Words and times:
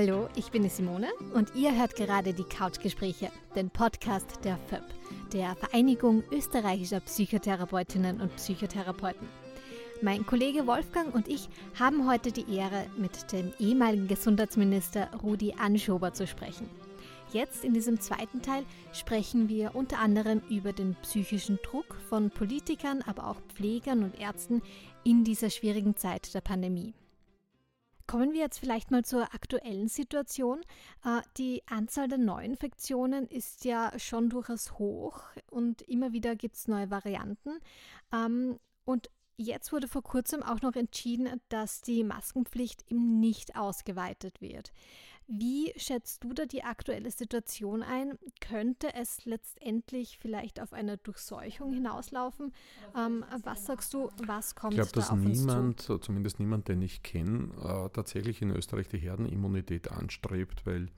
Hallo, 0.00 0.30
ich 0.34 0.50
bin 0.50 0.62
die 0.62 0.70
Simone 0.70 1.08
und 1.34 1.54
ihr 1.54 1.76
hört 1.78 1.94
gerade 1.94 2.32
die 2.32 2.44
Couchgespräche, 2.44 3.30
den 3.54 3.68
Podcast 3.68 4.42
der 4.44 4.56
FÖP, 4.56 4.82
der 5.34 5.54
Vereinigung 5.56 6.24
österreichischer 6.32 7.00
Psychotherapeutinnen 7.00 8.18
und 8.18 8.34
Psychotherapeuten. 8.36 9.28
Mein 10.00 10.24
Kollege 10.24 10.66
Wolfgang 10.66 11.14
und 11.14 11.28
ich 11.28 11.50
haben 11.78 12.08
heute 12.08 12.32
die 12.32 12.50
Ehre, 12.50 12.86
mit 12.96 13.30
dem 13.30 13.52
ehemaligen 13.58 14.08
Gesundheitsminister 14.08 15.10
Rudi 15.22 15.52
Anschober 15.58 16.14
zu 16.14 16.26
sprechen. 16.26 16.70
Jetzt 17.34 17.62
in 17.62 17.74
diesem 17.74 18.00
zweiten 18.00 18.40
Teil 18.40 18.64
sprechen 18.94 19.50
wir 19.50 19.74
unter 19.74 19.98
anderem 19.98 20.40
über 20.48 20.72
den 20.72 20.94
psychischen 21.02 21.58
Druck 21.62 21.98
von 22.08 22.30
Politikern, 22.30 23.02
aber 23.06 23.26
auch 23.26 23.42
Pflegern 23.54 24.02
und 24.02 24.18
Ärzten 24.18 24.62
in 25.04 25.24
dieser 25.24 25.50
schwierigen 25.50 25.94
Zeit 25.94 26.32
der 26.32 26.40
Pandemie. 26.40 26.94
Kommen 28.10 28.32
wir 28.32 28.40
jetzt 28.40 28.58
vielleicht 28.58 28.90
mal 28.90 29.04
zur 29.04 29.22
aktuellen 29.34 29.86
Situation. 29.86 30.62
Äh, 31.04 31.20
die 31.36 31.62
Anzahl 31.66 32.08
der 32.08 32.18
Neuinfektionen 32.18 33.28
ist 33.28 33.64
ja 33.64 33.92
schon 34.00 34.30
durchaus 34.30 34.80
hoch 34.80 35.20
und 35.48 35.82
immer 35.82 36.12
wieder 36.12 36.34
gibt 36.34 36.56
es 36.56 36.66
neue 36.66 36.90
Varianten. 36.90 37.60
Ähm, 38.12 38.58
und 38.84 39.10
Jetzt 39.42 39.72
wurde 39.72 39.88
vor 39.88 40.02
kurzem 40.02 40.42
auch 40.42 40.60
noch 40.60 40.76
entschieden, 40.76 41.40
dass 41.48 41.80
die 41.80 42.04
Maskenpflicht 42.04 42.82
eben 42.90 43.20
nicht 43.20 43.56
ausgeweitet 43.56 44.42
wird. 44.42 44.70
Wie 45.32 45.72
schätzt 45.76 46.24
du 46.24 46.32
da 46.32 46.44
die 46.44 46.64
aktuelle 46.64 47.12
Situation 47.12 47.84
ein? 47.84 48.18
Könnte 48.40 48.92
es 48.94 49.24
letztendlich 49.24 50.18
vielleicht 50.18 50.60
auf 50.60 50.72
eine 50.72 50.98
Durchseuchung 50.98 51.72
hinauslaufen? 51.72 52.52
Ähm, 52.96 53.24
was 53.44 53.64
sagst 53.64 53.94
du, 53.94 54.10
was 54.26 54.56
kommt 54.56 54.72
ich 54.72 54.78
glaub, 54.78 54.92
da 54.92 55.00
dass 55.00 55.10
auf 55.10 55.18
niemand, 55.18 55.82
zu? 55.82 55.98
zumindest 55.98 56.40
niemand, 56.40 56.66
den 56.66 56.82
ich 56.82 57.04
kenne, 57.04 57.50
äh, 57.62 57.88
tatsächlich 57.90 58.42
in 58.42 58.50
Österreich 58.50 58.88
die 58.88 58.98
Herdenimmunität 58.98 59.92
anstrebt, 59.92 60.66
weil 60.66 60.88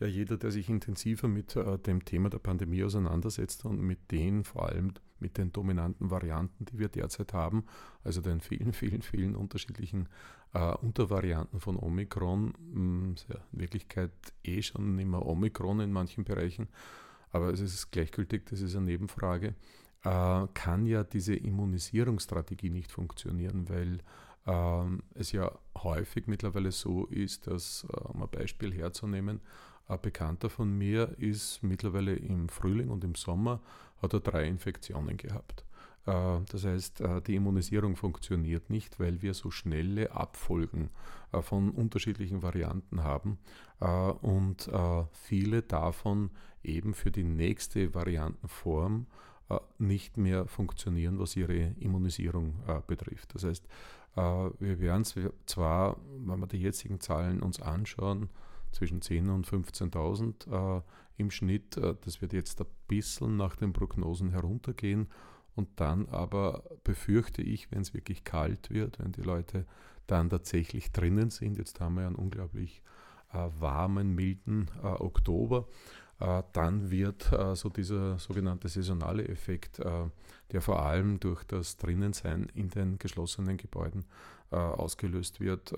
ja 0.00 0.06
jeder, 0.06 0.38
der 0.38 0.50
sich 0.50 0.70
intensiver 0.70 1.28
mit 1.28 1.54
äh, 1.54 1.78
dem 1.78 2.06
Thema 2.06 2.30
der 2.30 2.38
Pandemie 2.38 2.84
auseinandersetzt 2.84 3.66
und 3.66 3.82
mit 3.82 4.10
den, 4.10 4.44
vor 4.44 4.66
allem 4.66 4.94
mit 5.20 5.36
den 5.36 5.52
dominanten 5.52 6.10
Varianten, 6.10 6.64
die 6.64 6.78
wir 6.78 6.88
derzeit 6.88 7.32
haben, 7.32 7.64
also 8.02 8.20
den 8.20 8.40
vielen, 8.40 8.72
vielen, 8.72 9.02
vielen 9.02 9.36
unterschiedlichen 9.36 10.08
äh, 10.54 10.72
Untervarianten 10.76 11.60
von 11.60 11.76
Omikron, 11.76 12.46
mh, 12.46 12.74
hm, 12.74 13.14
ja, 13.28 13.36
in 13.52 13.60
Wirklichkeit 13.60 14.12
eh 14.44 14.62
schon 14.62 14.96
mehr 14.96 15.26
Omikron 15.26 15.80
in 15.80 15.92
manchen 15.92 16.24
Bereichen, 16.24 16.68
aber 17.30 17.52
es 17.52 17.60
ist 17.60 17.90
gleichgültig, 17.90 18.46
das 18.46 18.60
ist 18.60 18.74
eine 18.74 18.86
Nebenfrage, 18.86 19.54
äh, 20.04 20.46
kann 20.54 20.86
ja 20.86 21.04
diese 21.04 21.34
Immunisierungsstrategie 21.34 22.70
nicht 22.70 22.90
funktionieren, 22.90 23.68
weil 23.68 24.00
ähm, 24.46 25.02
es 25.14 25.32
ja 25.32 25.52
häufig 25.76 26.26
mittlerweile 26.26 26.72
so 26.72 27.06
ist, 27.06 27.46
dass, 27.46 27.86
äh, 27.92 28.00
um 28.08 28.22
ein 28.22 28.30
Beispiel 28.30 28.72
herzunehmen, 28.72 29.40
ein 29.86 30.00
Bekannter 30.00 30.50
von 30.50 30.76
mir 30.76 31.14
ist 31.18 31.62
mittlerweile 31.62 32.14
im 32.14 32.48
Frühling 32.48 32.88
und 32.88 33.04
im 33.04 33.14
Sommer, 33.14 33.60
hat 34.02 34.12
er 34.12 34.20
drei 34.20 34.46
Infektionen 34.46 35.16
gehabt. 35.16 35.64
Äh, 36.08 36.40
das 36.50 36.64
heißt, 36.64 37.00
äh, 37.02 37.20
die 37.22 37.36
Immunisierung 37.36 37.94
funktioniert 37.96 38.70
nicht, 38.70 38.98
weil 38.98 39.20
wir 39.20 39.34
so 39.34 39.50
schnelle 39.50 40.12
Abfolgen 40.12 40.90
äh, 41.32 41.42
von 41.42 41.70
unterschiedlichen 41.70 42.42
Varianten 42.42 43.04
haben 43.04 43.38
und 44.22 44.68
viele 45.12 45.62
davon 45.62 46.30
eben 46.64 46.94
für 46.94 47.12
die 47.12 47.22
nächste 47.22 47.94
Variantenform 47.94 49.06
nicht 49.78 50.16
mehr 50.16 50.48
funktionieren, 50.48 51.20
was 51.20 51.36
ihre 51.36 51.76
Immunisierung 51.78 52.54
betrifft. 52.88 53.36
Das 53.36 53.44
heißt, 53.44 53.68
wir 54.16 54.80
werden 54.80 55.04
zwar, 55.04 55.96
wenn 56.26 56.40
wir 56.40 56.48
die 56.48 56.60
jetzigen 56.60 56.98
Zahlen 56.98 57.40
uns 57.40 57.62
anschauen, 57.62 58.30
zwischen 58.72 59.00
10.000 59.00 59.30
und 59.32 59.46
15.000 59.46 60.78
äh, 60.78 60.82
im 61.16 61.30
Schnitt. 61.30 61.76
Das 61.76 62.20
wird 62.20 62.32
jetzt 62.32 62.60
ein 62.60 62.66
bisschen 62.88 63.36
nach 63.36 63.54
den 63.54 63.72
Prognosen 63.72 64.30
heruntergehen. 64.30 65.06
Und 65.58 65.80
dann 65.80 66.08
aber 66.10 66.62
befürchte 66.84 67.42
ich, 67.42 67.72
wenn 67.72 67.80
es 67.80 67.92
wirklich 67.92 68.22
kalt 68.22 68.70
wird, 68.70 69.00
wenn 69.00 69.10
die 69.10 69.22
Leute 69.22 69.66
dann 70.06 70.30
tatsächlich 70.30 70.92
drinnen 70.92 71.30
sind, 71.30 71.58
jetzt 71.58 71.80
haben 71.80 71.96
wir 71.96 72.02
ja 72.02 72.06
einen 72.06 72.14
unglaublich 72.14 72.80
äh, 73.32 73.48
warmen, 73.58 74.14
milden 74.14 74.70
äh, 74.84 74.86
Oktober, 74.86 75.66
äh, 76.20 76.44
dann 76.52 76.92
wird 76.92 77.32
äh, 77.32 77.56
so 77.56 77.70
dieser 77.70 78.20
sogenannte 78.20 78.68
saisonale 78.68 79.26
Effekt, 79.26 79.80
der 80.52 80.60
vor 80.60 80.80
allem 80.86 81.18
durch 81.18 81.42
das 81.42 81.76
Drinnensein 81.76 82.46
in 82.54 82.68
den 82.70 83.00
geschlossenen 83.00 83.56
Gebäuden 83.56 84.04
äh, 84.50 84.56
ausgelöst 84.56 85.40
wird, 85.40 85.72
äh, 85.72 85.76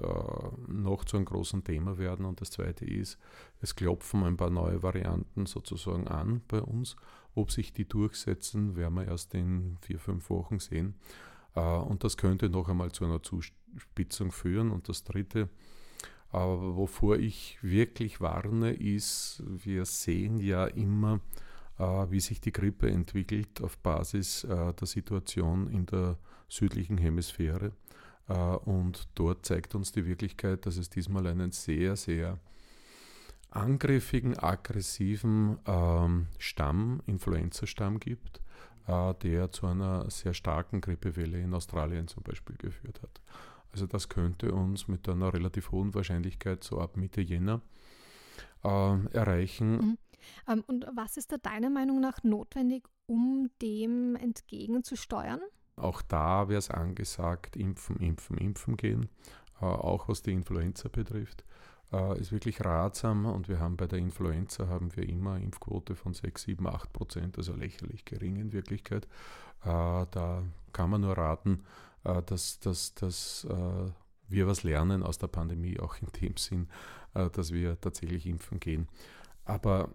noch 0.68 1.04
zu 1.04 1.16
einem 1.16 1.26
großen 1.26 1.64
Thema 1.64 1.98
werden. 1.98 2.24
Und 2.24 2.40
das 2.40 2.52
Zweite 2.52 2.84
ist, 2.84 3.18
es 3.60 3.74
klopfen 3.74 4.22
ein 4.22 4.36
paar 4.36 4.50
neue 4.50 4.80
Varianten 4.84 5.46
sozusagen 5.46 6.06
an 6.06 6.42
bei 6.46 6.62
uns. 6.62 6.94
Ob 7.34 7.50
sich 7.50 7.72
die 7.72 7.88
durchsetzen, 7.88 8.76
werden 8.76 8.94
wir 8.94 9.08
erst 9.08 9.34
in 9.34 9.76
vier, 9.80 9.98
fünf 9.98 10.30
Wochen 10.30 10.60
sehen. 10.60 10.94
Äh, 11.56 11.60
und 11.60 12.04
das 12.04 12.16
könnte 12.16 12.48
noch 12.48 12.68
einmal 12.68 12.92
zu 12.92 13.04
einer 13.04 13.24
Zuspitzung 13.24 14.30
führen. 14.30 14.70
Und 14.70 14.88
das 14.88 15.02
Dritte, 15.02 15.48
wovor 16.30 17.16
ich 17.16 17.58
wirklich 17.62 18.20
warne, 18.20 18.70
ist, 18.72 19.42
wir 19.48 19.84
sehen 19.84 20.38
ja 20.38 20.66
immer, 20.66 21.18
wie 21.76 22.20
sich 22.20 22.40
die 22.40 22.52
Grippe 22.52 22.88
entwickelt 22.88 23.60
auf 23.62 23.78
Basis 23.78 24.46
der 24.48 24.86
Situation 24.86 25.68
in 25.68 25.86
der 25.86 26.18
südlichen 26.48 26.98
Hemisphäre. 26.98 27.72
Äh, 28.28 28.34
und 28.34 29.08
dort 29.14 29.46
zeigt 29.46 29.74
uns 29.74 29.92
die 29.92 30.06
Wirklichkeit, 30.06 30.66
dass 30.66 30.76
es 30.76 30.90
diesmal 30.90 31.26
einen 31.26 31.52
sehr, 31.52 31.96
sehr 31.96 32.38
angriffigen, 33.50 34.38
aggressiven 34.38 35.58
ähm, 35.66 36.26
Stamm, 36.38 37.02
Influenza-Stamm 37.06 37.98
gibt, 37.98 38.40
äh, 38.86 39.14
der 39.14 39.50
zu 39.50 39.66
einer 39.66 40.08
sehr 40.10 40.34
starken 40.34 40.80
Grippewelle 40.80 41.40
in 41.40 41.52
Australien 41.54 42.08
zum 42.08 42.22
Beispiel 42.22 42.56
geführt 42.56 43.02
hat. 43.02 43.20
Also 43.72 43.86
das 43.86 44.08
könnte 44.08 44.52
uns 44.52 44.88
mit 44.88 45.08
einer 45.08 45.32
relativ 45.32 45.70
hohen 45.70 45.94
Wahrscheinlichkeit 45.94 46.64
so 46.64 46.80
ab 46.80 46.96
Mitte 46.96 47.20
Jänner 47.20 47.60
äh, 48.64 49.06
erreichen. 49.12 49.72
Mhm. 49.72 49.98
Ähm, 50.46 50.64
und 50.66 50.86
was 50.94 51.16
ist 51.16 51.32
da 51.32 51.38
deiner 51.38 51.70
Meinung 51.70 52.00
nach 52.00 52.22
notwendig, 52.22 52.84
um 53.06 53.50
dem 53.62 54.16
entgegenzusteuern? 54.16 55.40
Auch 55.80 56.02
da 56.02 56.48
wäre 56.48 56.58
es 56.58 56.70
angesagt, 56.70 57.56
impfen, 57.56 57.96
impfen, 57.96 58.36
impfen 58.38 58.76
gehen, 58.76 59.08
äh, 59.60 59.64
auch 59.64 60.08
was 60.08 60.22
die 60.22 60.32
Influenza 60.32 60.88
betrifft. 60.88 61.44
Äh, 61.92 62.20
ist 62.20 62.30
wirklich 62.30 62.64
ratsam 62.64 63.26
und 63.26 63.48
wir 63.48 63.58
haben 63.58 63.76
bei 63.76 63.86
der 63.86 63.98
Influenza 63.98 64.68
haben 64.68 64.94
wir 64.94 65.08
immer 65.08 65.38
Impfquote 65.38 65.96
von 65.96 66.14
6, 66.14 66.42
7, 66.42 66.66
8 66.66 66.92
Prozent, 66.92 67.38
also 67.38 67.52
lächerlich 67.52 68.04
gering 68.04 68.36
in 68.36 68.52
Wirklichkeit. 68.52 69.06
Äh, 69.64 70.06
da 70.10 70.42
kann 70.72 70.90
man 70.90 71.00
nur 71.00 71.16
raten, 71.18 71.64
äh, 72.04 72.22
dass, 72.22 72.60
dass, 72.60 72.94
dass 72.94 73.46
wir 74.28 74.46
was 74.46 74.62
lernen 74.62 75.02
aus 75.02 75.18
der 75.18 75.26
Pandemie, 75.26 75.80
auch 75.80 75.96
in 75.96 76.06
dem 76.20 76.36
Sinn, 76.36 76.68
dass 77.12 77.52
wir 77.52 77.80
tatsächlich 77.80 78.26
impfen 78.26 78.60
gehen. 78.60 78.86
Aber 79.44 79.94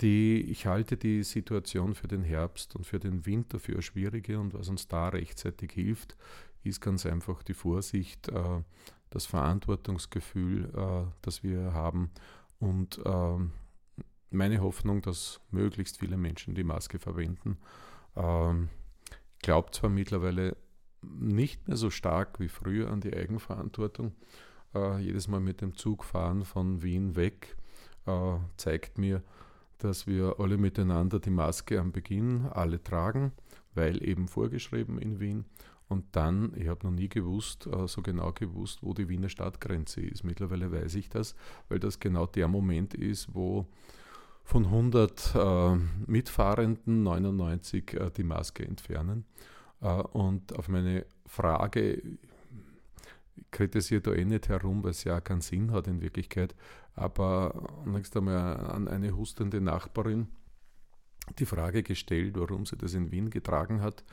die, 0.00 0.40
ich 0.42 0.66
halte 0.66 0.96
die 0.96 1.22
Situation 1.22 1.94
für 1.94 2.08
den 2.08 2.22
Herbst 2.22 2.74
und 2.74 2.84
für 2.84 2.98
den 2.98 3.26
Winter 3.26 3.58
für 3.58 3.72
eine 3.72 3.82
schwierige 3.82 4.38
und 4.38 4.54
was 4.54 4.68
uns 4.68 4.88
da 4.88 5.08
rechtzeitig 5.08 5.72
hilft, 5.72 6.16
ist 6.64 6.80
ganz 6.80 7.06
einfach 7.06 7.42
die 7.42 7.54
Vorsicht, 7.54 8.28
äh, 8.28 8.62
das 9.10 9.26
Verantwortungsgefühl, 9.26 10.70
äh, 10.74 11.10
das 11.22 11.42
wir 11.42 11.72
haben 11.72 12.10
und 12.58 13.00
ähm, 13.04 13.52
meine 14.30 14.60
Hoffnung, 14.60 15.02
dass 15.02 15.40
möglichst 15.50 15.98
viele 15.98 16.16
Menschen 16.16 16.54
die 16.54 16.64
Maske 16.64 16.98
verwenden. 16.98 17.58
Ähm, 18.16 18.68
glaubt 19.42 19.74
zwar 19.74 19.90
mittlerweile 19.90 20.56
nicht 21.02 21.66
mehr 21.66 21.76
so 21.76 21.90
stark 21.90 22.38
wie 22.38 22.48
früher 22.48 22.90
an 22.90 23.00
die 23.00 23.14
Eigenverantwortung. 23.14 24.14
Äh, 24.74 24.98
jedes 24.98 25.26
Mal 25.26 25.40
mit 25.40 25.60
dem 25.60 25.74
Zug 25.74 26.04
fahren 26.04 26.44
von 26.44 26.82
Wien 26.82 27.16
weg 27.16 27.56
äh, 28.10 28.38
zeigt 28.56 28.98
mir, 28.98 29.22
dass 29.78 30.06
wir 30.06 30.36
alle 30.38 30.58
miteinander 30.58 31.18
die 31.18 31.30
Maske 31.30 31.80
am 31.80 31.92
Beginn 31.92 32.46
alle 32.46 32.82
tragen, 32.82 33.32
weil 33.74 34.06
eben 34.06 34.28
vorgeschrieben 34.28 34.98
in 34.98 35.20
Wien. 35.20 35.44
Und 35.88 36.04
dann, 36.12 36.52
ich 36.54 36.68
habe 36.68 36.86
noch 36.86 36.92
nie 36.92 37.08
gewusst, 37.08 37.66
äh, 37.66 37.88
so 37.88 38.02
genau 38.02 38.32
gewusst, 38.32 38.82
wo 38.82 38.94
die 38.94 39.08
Wiener 39.08 39.28
Stadtgrenze 39.28 40.00
ist. 40.00 40.22
Mittlerweile 40.22 40.70
weiß 40.70 40.94
ich 40.94 41.08
das, 41.08 41.34
weil 41.68 41.80
das 41.80 41.98
genau 41.98 42.26
der 42.26 42.46
Moment 42.46 42.94
ist, 42.94 43.34
wo 43.34 43.66
von 44.44 44.66
100 44.66 45.34
äh, 45.34 45.76
Mitfahrenden 46.06 47.02
99 47.02 47.94
äh, 47.94 48.10
die 48.16 48.22
Maske 48.22 48.64
entfernen. 48.64 49.24
Äh, 49.80 49.86
und 49.86 50.56
auf 50.56 50.68
meine 50.68 51.06
Frage, 51.26 52.02
kritisiert 53.50 54.06
da 54.06 54.12
eh 54.12 54.24
nicht 54.24 54.48
herum, 54.48 54.82
weil 54.82 54.90
es 54.90 55.04
ja 55.04 55.20
keinen 55.20 55.40
Sinn 55.40 55.72
hat 55.72 55.86
in 55.86 56.00
Wirklichkeit. 56.00 56.54
Aber 57.00 57.82
nächstes 57.86 58.18
einmal 58.18 58.58
an 58.60 58.86
eine 58.86 59.16
hustende 59.16 59.58
Nachbarin 59.58 60.28
die 61.38 61.46
Frage 61.46 61.82
gestellt, 61.82 62.36
warum 62.38 62.66
sie 62.66 62.76
das 62.76 62.92
in 62.92 63.10
Wien 63.10 63.30
getragen 63.30 63.80
hat. 63.80 64.04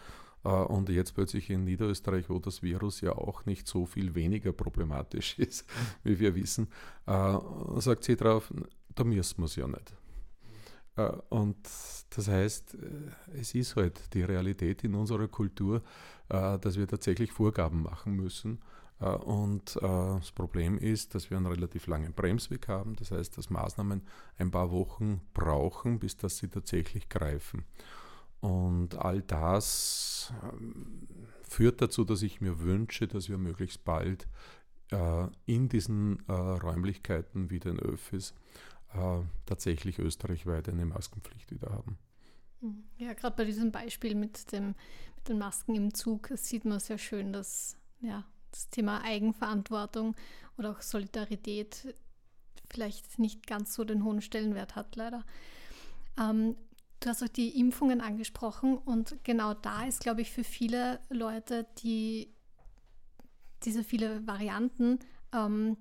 und 0.44 0.88
jetzt 0.88 1.13
plötzlich 1.13 1.50
in 1.50 1.66
Niederösterreich, 1.66 2.30
wo 2.30 2.39
das 2.39 2.63
Virus 2.63 3.01
ja 3.01 3.12
auch 3.12 3.45
nicht 3.45 3.68
so 3.68 3.86
viel 3.86 4.16
weniger 4.16 4.54
problematisch 4.54 5.38
ist, 5.39 5.66
wie 6.04 6.18
wir 6.18 6.34
wissen, 6.36 6.69
sagt 7.06 8.06
sie 8.06 8.16
drauf, 8.16 8.54
da 8.95 9.04
müssen 9.04 9.39
wir 9.39 9.45
es 9.45 9.56
ja 9.57 9.68
nicht. 9.68 9.94
Und 11.28 11.57
das 12.10 12.28
heißt, 12.30 12.78
es 13.34 13.54
ist 13.54 13.75
halt 13.75 14.13
die 14.13 14.24
Realität 14.24 14.86
in 14.86 14.95
unserer 14.95 15.28
Kultur, 15.28 15.81
dass 16.30 16.78
wir 16.78 16.88
tatsächlich 16.88 17.34
Vorgaben 17.34 17.84
machen 17.84 18.13
müssen 18.13 18.60
äh, 18.60 18.76
und 19.05 19.75
äh, 19.75 19.81
das 19.81 20.31
Problem 20.31 20.77
ist, 20.79 21.13
dass 21.13 21.29
wir 21.29 21.38
einen 21.38 21.45
relativ 21.45 21.85
langen 21.88 22.13
Bremsweg 22.13 22.67
haben. 22.67 22.95
Das 22.95 23.11
heißt, 23.11 23.38
dass 23.38 23.49
Maßnahmen 23.49 24.01
ein 24.38 24.51
paar 24.51 24.71
Wochen 24.71 25.21
brauchen, 25.33 25.99
bis 25.99 26.17
dass 26.17 26.38
sie 26.38 26.47
tatsächlich 26.47 27.07
greifen. 27.07 27.63
Und 28.39 28.95
all 28.95 29.21
das 29.21 30.33
ähm, 30.44 31.07
führt 31.44 31.81
dazu, 31.81 32.05
dass 32.05 32.23
ich 32.23 32.41
mir 32.41 32.59
wünsche, 32.59 33.07
dass 33.07 33.29
wir 33.29 33.38
möglichst 33.38 33.83
bald 33.83 34.27
äh, 34.91 35.27
in 35.45 35.69
diesen 35.69 36.21
Räumlichkeiten 36.27 37.50
wie 37.50 37.59
den 37.59 37.79
Öffis 37.79 38.33
tatsächlich 39.45 40.00
österreichweit 40.00 40.69
eine 40.69 40.85
Maskenpflicht 40.85 41.51
wieder 41.51 41.69
haben. 41.69 42.00
Hm. 42.61 42.85
Ja, 42.97 43.13
gerade 43.13 43.35
bei 43.35 43.43
diesem 43.43 43.71
Beispiel 43.71 44.15
mit, 44.15 44.51
dem, 44.53 44.67
mit 45.17 45.27
den 45.27 45.38
Masken 45.38 45.75
im 45.75 45.93
Zug 45.93 46.29
sieht 46.35 46.63
man 46.63 46.79
sehr 46.79 46.97
schön, 46.97 47.33
dass 47.33 47.77
ja, 48.00 48.23
das 48.57 48.69
Thema 48.69 49.04
Eigenverantwortung 49.04 50.15
oder 50.57 50.71
auch 50.71 50.81
Solidarität 50.81 51.95
vielleicht 52.69 53.19
nicht 53.19 53.48
ganz 53.48 53.74
so 53.74 53.83
den 53.83 54.04
hohen 54.04 54.21
Stellenwert 54.21 54.75
hat, 54.75 54.95
leider. 54.95 55.24
Ähm, 56.19 56.56
du 57.00 57.09
hast 57.09 57.24
auch 57.24 57.27
die 57.27 57.59
Impfungen 57.59 58.01
angesprochen 58.01 58.77
und 58.77 59.24
genau 59.24 59.54
da 59.54 59.86
ist, 59.86 60.01
glaube 60.01 60.21
ich, 60.21 60.31
für 60.31 60.44
viele 60.44 61.00
Leute, 61.09 61.65
die 61.80 62.33
diese 63.63 63.83
viele 63.83 64.25
Varianten 64.27 65.00
ähm, 65.33 65.77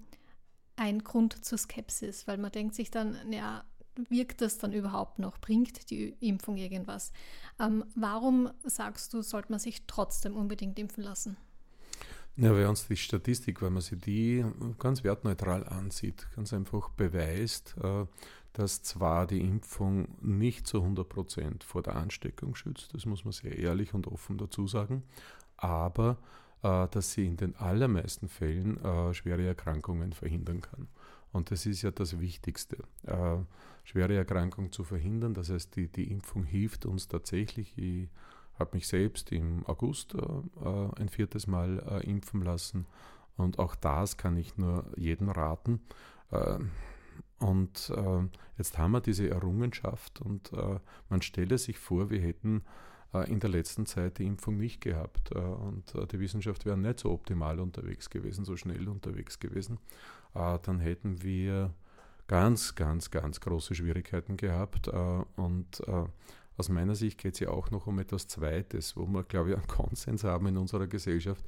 ein 0.76 1.02
Grund 1.02 1.44
zur 1.44 1.58
Skepsis, 1.58 2.26
weil 2.26 2.38
man 2.38 2.52
denkt 2.52 2.74
sich 2.74 2.90
dann, 2.90 3.16
ja, 3.32 3.64
wirkt 4.10 4.42
das 4.42 4.58
dann 4.58 4.72
überhaupt 4.72 5.18
noch? 5.18 5.38
Bringt 5.38 5.90
die 5.90 6.16
Impfung 6.20 6.56
irgendwas? 6.56 7.12
Ähm, 7.58 7.84
warum 7.94 8.50
sagst 8.62 9.14
du, 9.14 9.22
sollte 9.22 9.50
man 9.50 9.58
sich 9.58 9.86
trotzdem 9.86 10.36
unbedingt 10.36 10.78
impfen 10.78 11.02
lassen? 11.02 11.36
Ja, 12.38 12.52
weil 12.52 12.66
uns 12.66 12.86
die 12.86 12.96
Statistik, 12.96 13.62
wenn 13.62 13.72
man 13.72 13.82
sich 13.82 13.98
die 13.98 14.44
ganz 14.78 15.02
wertneutral 15.02 15.66
ansieht, 15.66 16.26
ganz 16.36 16.52
einfach 16.52 16.90
beweist, 16.90 17.74
äh, 17.82 18.04
dass 18.52 18.82
zwar 18.82 19.26
die 19.26 19.40
Impfung 19.40 20.08
nicht 20.20 20.66
zu 20.66 20.82
100 20.82 21.08
Prozent 21.08 21.64
vor 21.64 21.82
der 21.82 21.96
Ansteckung 21.96 22.54
schützt, 22.54 22.92
das 22.92 23.06
muss 23.06 23.24
man 23.24 23.32
sehr 23.32 23.56
ehrlich 23.58 23.94
und 23.94 24.06
offen 24.06 24.36
dazu 24.36 24.66
sagen, 24.66 25.02
aber 25.56 26.18
äh, 26.62 26.86
dass 26.88 27.12
sie 27.12 27.26
in 27.26 27.38
den 27.38 27.56
allermeisten 27.56 28.28
Fällen 28.28 28.84
äh, 28.84 29.14
schwere 29.14 29.46
Erkrankungen 29.46 30.12
verhindern 30.12 30.60
kann. 30.60 30.88
Und 31.32 31.50
das 31.50 31.64
ist 31.64 31.82
ja 31.82 31.90
das 31.90 32.18
Wichtigste, 32.18 32.78
schwere 33.84 34.14
Erkrankungen 34.14 34.72
zu 34.72 34.84
verhindern. 34.84 35.34
Das 35.34 35.50
heißt, 35.50 35.76
die, 35.76 35.88
die 35.88 36.10
Impfung 36.10 36.44
hilft 36.44 36.86
uns 36.86 37.08
tatsächlich. 37.08 37.76
Habe 38.58 38.70
mich 38.74 38.88
selbst 38.88 39.32
im 39.32 39.66
August 39.66 40.14
äh, 40.14 40.18
äh, 40.18 40.90
ein 40.96 41.08
viertes 41.08 41.46
Mal 41.46 41.78
äh, 41.88 42.08
impfen 42.08 42.42
lassen. 42.42 42.86
Und 43.36 43.58
auch 43.58 43.74
das 43.74 44.16
kann 44.16 44.36
ich 44.36 44.56
nur 44.56 44.84
jedem 44.96 45.28
raten. 45.28 45.80
Äh, 46.30 46.58
und 47.38 47.90
äh, 47.94 48.28
jetzt 48.56 48.78
haben 48.78 48.92
wir 48.92 49.00
diese 49.00 49.28
Errungenschaft 49.28 50.22
und 50.22 50.52
äh, 50.54 50.80
man 51.10 51.20
stelle 51.20 51.58
sich 51.58 51.78
vor, 51.78 52.10
wir 52.10 52.20
hätten 52.20 52.62
in 53.28 53.40
der 53.40 53.48
letzten 53.48 53.86
Zeit 53.86 54.18
die 54.18 54.26
Impfung 54.26 54.58
nicht 54.58 54.82
gehabt 54.82 55.32
und 55.32 55.94
die 56.12 56.20
Wissenschaft 56.20 56.66
wäre 56.66 56.76
nicht 56.76 57.00
so 57.00 57.12
optimal 57.12 57.60
unterwegs 57.60 58.10
gewesen, 58.10 58.44
so 58.44 58.56
schnell 58.56 58.88
unterwegs 58.88 59.38
gewesen. 59.38 59.78
dann 60.34 60.80
hätten 60.80 61.22
wir 61.22 61.72
ganz, 62.26 62.74
ganz, 62.74 63.10
ganz 63.10 63.40
große 63.40 63.74
Schwierigkeiten 63.74 64.36
gehabt 64.36 64.88
und 64.88 65.82
aus 66.56 66.68
meiner 66.68 66.94
Sicht 66.94 67.18
geht 67.18 67.34
es 67.34 67.40
ja 67.40 67.50
auch 67.50 67.70
noch 67.70 67.86
um 67.86 67.98
etwas 67.98 68.28
Zweites, 68.28 68.96
wo 68.96 69.06
wir, 69.06 69.24
glaube 69.24 69.50
ich, 69.50 69.56
einen 69.56 69.66
Konsens 69.66 70.24
haben 70.24 70.46
in 70.46 70.56
unserer 70.56 70.86
Gesellschaft. 70.86 71.44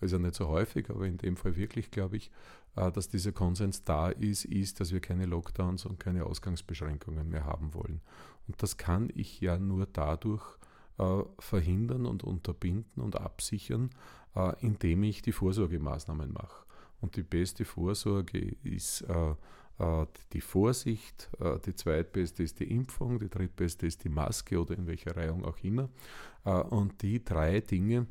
Also 0.00 0.18
nicht 0.18 0.34
so 0.34 0.48
häufig, 0.48 0.90
aber 0.90 1.06
in 1.06 1.16
dem 1.16 1.36
Fall 1.36 1.56
wirklich, 1.56 1.90
glaube 1.90 2.16
ich, 2.16 2.30
äh, 2.76 2.90
dass 2.90 3.08
dieser 3.08 3.32
Konsens 3.32 3.84
da 3.84 4.08
ist, 4.08 4.44
ist, 4.44 4.80
dass 4.80 4.92
wir 4.92 5.00
keine 5.00 5.26
Lockdowns 5.26 5.86
und 5.86 6.00
keine 6.00 6.26
Ausgangsbeschränkungen 6.26 7.28
mehr 7.28 7.44
haben 7.44 7.72
wollen. 7.72 8.00
Und 8.48 8.62
das 8.62 8.76
kann 8.76 9.10
ich 9.14 9.40
ja 9.40 9.58
nur 9.58 9.86
dadurch 9.86 10.42
äh, 10.98 11.22
verhindern 11.38 12.06
und 12.06 12.24
unterbinden 12.24 13.02
und 13.02 13.16
absichern, 13.16 13.90
äh, 14.34 14.54
indem 14.60 15.04
ich 15.04 15.22
die 15.22 15.32
Vorsorgemaßnahmen 15.32 16.32
mache. 16.32 16.64
Und 17.00 17.16
die 17.16 17.22
beste 17.22 17.64
Vorsorge 17.64 18.56
ist 18.62 19.04
die 20.32 20.40
Vorsicht, 20.40 21.30
äh, 21.40 21.58
die 21.64 21.74
zweitbeste 21.74 22.42
ist 22.42 22.60
die 22.60 22.70
Impfung, 22.70 23.18
die 23.18 23.28
drittbeste 23.28 23.86
ist 23.86 24.04
die 24.04 24.08
Maske 24.08 24.60
oder 24.60 24.76
in 24.76 24.86
welcher 24.86 25.16
Reihung 25.16 25.44
auch 25.44 25.58
immer. 25.62 25.88
Äh, 26.44 26.50
und 26.50 27.02
die 27.02 27.24
drei 27.24 27.60
Dinge, 27.60 28.06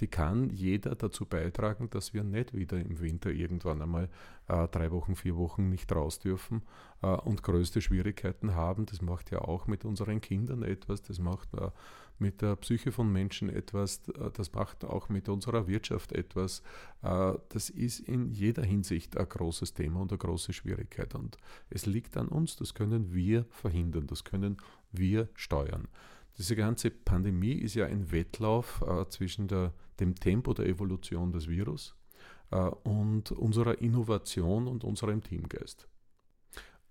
die 0.00 0.06
kann 0.06 0.50
jeder 0.50 0.94
dazu 0.94 1.26
beitragen, 1.26 1.90
dass 1.90 2.14
wir 2.14 2.22
nicht 2.22 2.54
wieder 2.54 2.78
im 2.78 3.00
Winter 3.00 3.30
irgendwann 3.30 3.82
einmal 3.82 4.08
drei 4.46 4.92
Wochen, 4.92 5.16
vier 5.16 5.34
Wochen 5.34 5.68
nicht 5.68 5.90
raus 5.90 6.20
dürfen 6.20 6.62
und 7.00 7.42
größte 7.42 7.80
Schwierigkeiten 7.80 8.54
haben. 8.54 8.86
Das 8.86 9.02
macht 9.02 9.32
ja 9.32 9.40
auch 9.40 9.66
mit 9.66 9.84
unseren 9.84 10.20
Kindern 10.20 10.62
etwas, 10.62 11.02
das 11.02 11.18
macht 11.18 11.48
mit 12.18 12.42
der 12.42 12.56
Psyche 12.56 12.92
von 12.92 13.12
Menschen 13.12 13.48
etwas, 13.48 14.02
das 14.34 14.52
macht 14.52 14.84
auch 14.84 15.08
mit 15.08 15.28
unserer 15.28 15.66
Wirtschaft 15.66 16.12
etwas. 16.12 16.62
Äh, 17.02 17.34
das 17.48 17.70
ist 17.70 18.00
in 18.00 18.30
jeder 18.30 18.62
Hinsicht 18.62 19.16
ein 19.16 19.28
großes 19.28 19.74
Thema 19.74 20.00
und 20.00 20.12
eine 20.12 20.18
große 20.18 20.52
Schwierigkeit. 20.52 21.14
Und 21.14 21.36
es 21.70 21.86
liegt 21.86 22.16
an 22.16 22.28
uns, 22.28 22.56
das 22.56 22.74
können 22.74 23.12
wir 23.12 23.46
verhindern, 23.50 24.06
das 24.06 24.24
können 24.24 24.56
wir 24.92 25.28
steuern. 25.34 25.88
Diese 26.38 26.56
ganze 26.56 26.90
Pandemie 26.90 27.52
ist 27.52 27.74
ja 27.74 27.86
ein 27.86 28.10
Wettlauf 28.10 28.82
äh, 28.82 29.08
zwischen 29.08 29.48
der, 29.48 29.72
dem 30.00 30.14
Tempo 30.14 30.52
der 30.52 30.66
Evolution 30.66 31.32
des 31.32 31.48
Virus 31.48 31.94
äh, 32.50 32.56
und 32.58 33.30
unserer 33.32 33.80
Innovation 33.80 34.66
und 34.66 34.84
unserem 34.84 35.22
Teamgeist. 35.22 35.88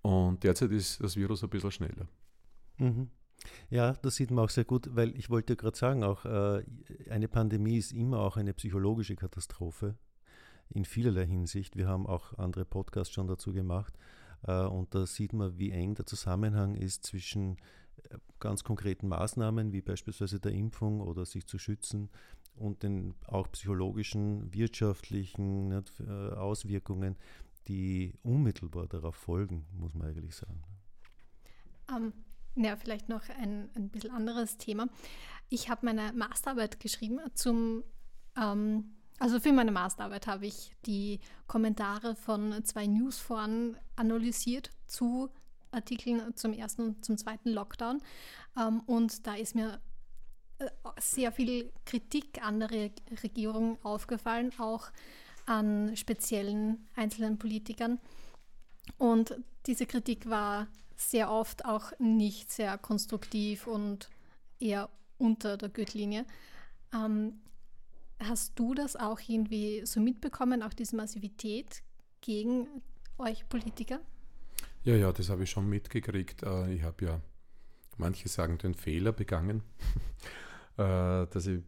Und 0.00 0.44
derzeit 0.44 0.70
ist 0.70 1.02
das 1.02 1.16
Virus 1.16 1.42
ein 1.42 1.50
bisschen 1.50 1.70
schneller. 1.70 2.06
Mhm. 2.78 3.08
Ja, 3.70 3.92
das 3.94 4.16
sieht 4.16 4.30
man 4.30 4.44
auch 4.44 4.50
sehr 4.50 4.64
gut, 4.64 4.94
weil 4.94 5.16
ich 5.16 5.30
wollte 5.30 5.56
gerade 5.56 5.76
sagen, 5.76 6.04
auch 6.04 6.24
äh, 6.24 6.64
eine 7.10 7.28
Pandemie 7.28 7.78
ist 7.78 7.92
immer 7.92 8.20
auch 8.20 8.36
eine 8.36 8.54
psychologische 8.54 9.16
Katastrophe 9.16 9.96
in 10.70 10.84
vielerlei 10.84 11.26
Hinsicht. 11.26 11.76
Wir 11.76 11.88
haben 11.88 12.06
auch 12.06 12.36
andere 12.38 12.64
Podcasts 12.64 13.12
schon 13.12 13.26
dazu 13.26 13.52
gemacht 13.52 13.94
äh, 14.46 14.64
und 14.64 14.94
da 14.94 15.06
sieht 15.06 15.32
man, 15.32 15.58
wie 15.58 15.70
eng 15.70 15.94
der 15.94 16.06
Zusammenhang 16.06 16.74
ist 16.74 17.04
zwischen 17.04 17.56
äh, 18.10 18.18
ganz 18.40 18.64
konkreten 18.64 19.08
Maßnahmen 19.08 19.72
wie 19.72 19.82
beispielsweise 19.82 20.40
der 20.40 20.52
Impfung 20.52 21.00
oder 21.00 21.24
sich 21.24 21.46
zu 21.46 21.58
schützen 21.58 22.10
und 22.56 22.82
den 22.82 23.14
auch 23.26 23.50
psychologischen, 23.52 24.52
wirtschaftlichen 24.52 25.72
äh, 25.72 26.10
Auswirkungen, 26.34 27.16
die 27.66 28.14
unmittelbar 28.22 28.86
darauf 28.86 29.16
folgen, 29.16 29.66
muss 29.72 29.94
man 29.94 30.08
eigentlich 30.08 30.34
sagen. 30.34 30.62
Um 31.88 31.96
ähm, 31.96 32.12
ja, 32.56 32.76
vielleicht 32.76 33.08
noch 33.08 33.22
ein, 33.40 33.70
ein 33.74 33.88
bisschen 33.88 34.10
anderes 34.10 34.56
Thema. 34.58 34.88
Ich 35.48 35.68
habe 35.68 35.86
meine 35.86 36.12
Masterarbeit 36.12 36.80
geschrieben 36.80 37.20
zum, 37.34 37.84
ähm, 38.36 38.96
also 39.18 39.40
für 39.40 39.52
meine 39.52 39.72
Masterarbeit 39.72 40.26
habe 40.26 40.46
ich 40.46 40.72
die 40.86 41.20
Kommentare 41.46 42.14
von 42.16 42.64
zwei 42.64 42.86
Newsforen 42.86 43.76
analysiert 43.96 44.70
zu 44.86 45.30
Artikeln 45.70 46.36
zum 46.36 46.52
ersten 46.52 46.82
und 46.82 47.04
zum 47.04 47.18
zweiten 47.18 47.50
Lockdown. 47.50 48.00
Ähm, 48.56 48.80
und 48.86 49.26
da 49.26 49.34
ist 49.34 49.54
mir 49.54 49.80
äh, 50.58 50.68
sehr 50.98 51.32
viel 51.32 51.72
Kritik 51.84 52.44
an 52.44 52.60
der 52.60 52.70
Re 52.70 52.90
Regierung 53.22 53.78
aufgefallen, 53.82 54.52
auch 54.58 54.90
an 55.46 55.96
speziellen 55.96 56.88
einzelnen 56.94 57.38
Politikern. 57.38 58.00
Und 58.98 59.36
diese 59.66 59.86
Kritik 59.86 60.28
war 60.28 60.68
sehr 60.96 61.30
oft 61.30 61.64
auch 61.64 61.92
nicht 61.98 62.50
sehr 62.50 62.78
konstruktiv 62.78 63.66
und 63.66 64.08
eher 64.58 64.88
unter 65.18 65.56
der 65.56 65.68
Gürtellinie. 65.68 66.24
Ähm, 66.94 67.40
hast 68.20 68.58
du 68.58 68.74
das 68.74 68.96
auch 68.96 69.20
irgendwie 69.26 69.84
so 69.84 70.00
mitbekommen, 70.00 70.62
auch 70.62 70.72
diese 70.72 70.96
Massivität 70.96 71.82
gegen 72.20 72.66
euch 73.18 73.48
Politiker? 73.48 74.00
Ja, 74.82 74.94
ja, 74.94 75.12
das 75.12 75.28
habe 75.30 75.44
ich 75.44 75.50
schon 75.50 75.68
mitgekriegt. 75.68 76.42
Äh, 76.42 76.74
ich 76.74 76.82
habe 76.82 77.04
ja, 77.04 77.20
manche 77.96 78.28
sagen, 78.28 78.58
den 78.58 78.74
Fehler 78.74 79.12
begangen, 79.12 79.62
äh, 80.76 81.26
dass 81.26 81.46
ich 81.46 81.62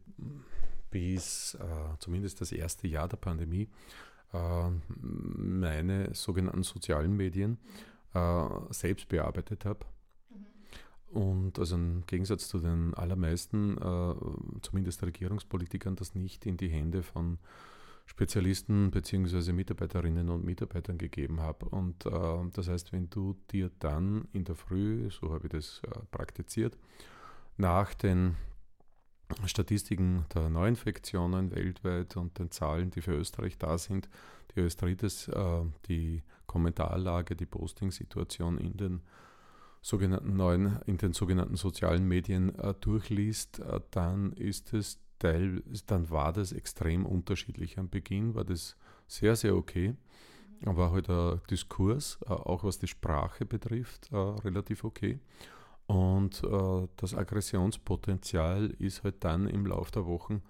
bis 0.90 1.54
äh, 1.54 1.99
zumindest 1.99 2.40
das 2.40 2.52
erste 2.52 2.88
Jahr 2.88 3.09
der 3.09 3.16
Pandemie 3.16 3.68
meine 4.99 6.12
sogenannten 6.14 6.64
sozialen 6.64 7.16
Medien 7.16 7.59
äh, 8.16 8.73
selbst 8.73 9.08
bearbeitet 9.08 9.64
habe. 9.64 9.80
Mhm. 10.30 11.23
und 11.23 11.58
also 11.58 11.76
im 11.76 12.04
Gegensatz 12.06 12.49
zu 12.49 12.58
den 12.58 12.94
allermeisten, 12.94 13.76
äh, 13.78 14.14
zumindest 14.62 15.02
Regierungspolitikern, 15.02 15.96
das 15.96 16.14
nicht 16.14 16.46
in 16.46 16.56
die 16.56 16.68
Hände 16.68 17.02
von 17.02 17.38
Spezialisten 18.06 18.92
bzw. 18.92 19.52
Mitarbeiterinnen 19.52 20.30
und 20.30 20.44
Mitarbeitern 20.44 20.96
gegeben 20.96 21.40
habe. 21.40 21.66
Und 21.66 22.06
äh, 22.06 22.50
das 22.52 22.68
heißt, 22.68 22.92
wenn 22.92 23.11
du 23.11 23.37
dir 23.50 23.70
dann 23.80 24.28
in 24.32 24.44
der 24.44 24.54
Früh, 24.54 25.11
so 25.11 25.32
habe 25.32 25.46
ich 25.46 25.52
das 25.52 25.82
äh, 25.85 25.99
praktiziert, 26.12 26.78
nach 27.56 27.94
den 27.94 28.37
Statistiken 29.46 30.25
der 30.32 30.49
Neuinfektionen 30.49 31.50
weltweit 31.50 32.16
und 32.16 32.38
den 32.38 32.52
Zahlen, 32.52 32.90
die 32.90 33.02
für 33.02 33.14
Österreich 33.14 33.58
da 33.58 33.76
sind, 33.76 34.08
die 34.54 34.61
Österreichs, 34.61 35.26
äh, 35.28 35.64
die 35.88 36.23
Kommentarlage, 36.46 37.36
die 37.36 37.46
Posting-Situation 37.46 38.58
in 38.58 38.76
den 38.76 39.02
sogenannten 39.86 40.34
neuen, 40.34 40.80
in 40.86 40.98
den 40.98 41.12
sogenannten 41.12 41.54
sozialen 41.54 42.08
Medien 42.08 42.54
äh, 42.58 42.74
durchliest, 42.80 43.60
äh, 43.60 43.80
dann 43.92 44.32
ist 44.32 44.72
es 44.74 44.98
Teil, 45.20 45.62
dann 45.86 46.10
war 46.10 46.32
das 46.32 46.52
extrem 46.52 47.06
unterschiedlich. 47.06 47.78
Am 47.78 47.88
Beginn 47.88 48.34
war 48.34 48.44
das 48.44 48.76
sehr, 49.06 49.36
sehr 49.36 49.54
okay, 49.54 49.94
aber 50.64 50.90
halt 50.90 51.08
der 51.08 51.40
Diskurs, 51.48 52.18
äh, 52.26 52.30
auch 52.30 52.64
was 52.64 52.78
die 52.78 52.88
Sprache 52.88 53.46
betrifft, 53.46 54.10
relativ 54.12 54.84
okay. 54.84 55.20
Und 55.86 56.42
das 56.96 57.14
Aggressionspotenzial 57.14 58.74
ist 58.80 59.04
halt 59.04 59.22
dann 59.22 59.46
im 59.46 59.66
Laufe 59.66 59.92
der 59.92 60.06
Wochen 60.06 60.42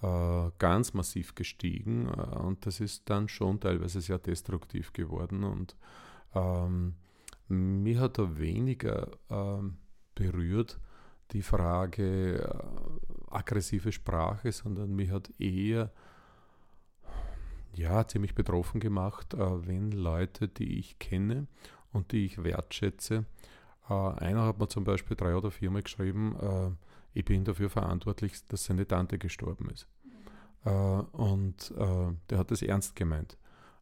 ganz 0.00 0.94
massiv 0.94 1.34
gestiegen 1.34 2.06
und 2.08 2.64
das 2.64 2.78
ist 2.78 3.10
dann 3.10 3.28
schon 3.28 3.58
teilweise 3.58 4.00
sehr 4.00 4.18
destruktiv 4.18 4.92
geworden 4.92 5.42
und 5.42 5.74
ähm, 6.36 6.94
mich 7.48 7.98
hat 7.98 8.16
da 8.16 8.38
weniger 8.38 9.08
ähm, 9.28 9.78
berührt 10.14 10.78
die 11.32 11.42
Frage, 11.42 12.64
aggressive 13.30 13.92
Sprache, 13.92 14.52
sondern 14.52 14.94
mich 14.94 15.10
hat 15.10 15.30
eher 15.38 15.90
ja, 17.74 18.06
ziemlich 18.06 18.34
betroffen 18.34 18.80
gemacht, 18.80 19.34
äh, 19.34 19.66
wenn 19.66 19.92
Leute, 19.92 20.48
die 20.48 20.78
ich 20.78 20.98
kenne 20.98 21.46
und 21.92 22.12
die 22.12 22.26
ich 22.26 22.42
wertschätze, 22.42 23.24
äh, 23.88 23.92
einer 23.92 24.44
hat 24.44 24.58
mir 24.58 24.68
zum 24.68 24.84
Beispiel 24.84 25.16
drei 25.16 25.36
oder 25.36 25.50
viermal 25.50 25.82
geschrieben, 25.82 26.36
äh, 26.40 26.70
ich 27.18 27.24
bin 27.24 27.44
dafür 27.44 27.70
verantwortlich, 27.70 28.46
dass 28.48 28.64
seine 28.64 28.86
Tante 28.86 29.18
gestorben 29.18 29.70
ist. 29.70 29.88
und 30.64 31.72
der 31.76 32.38
hat 32.38 32.50
das 32.50 32.62
ernst 32.62 32.94
gemeint. 32.94 33.38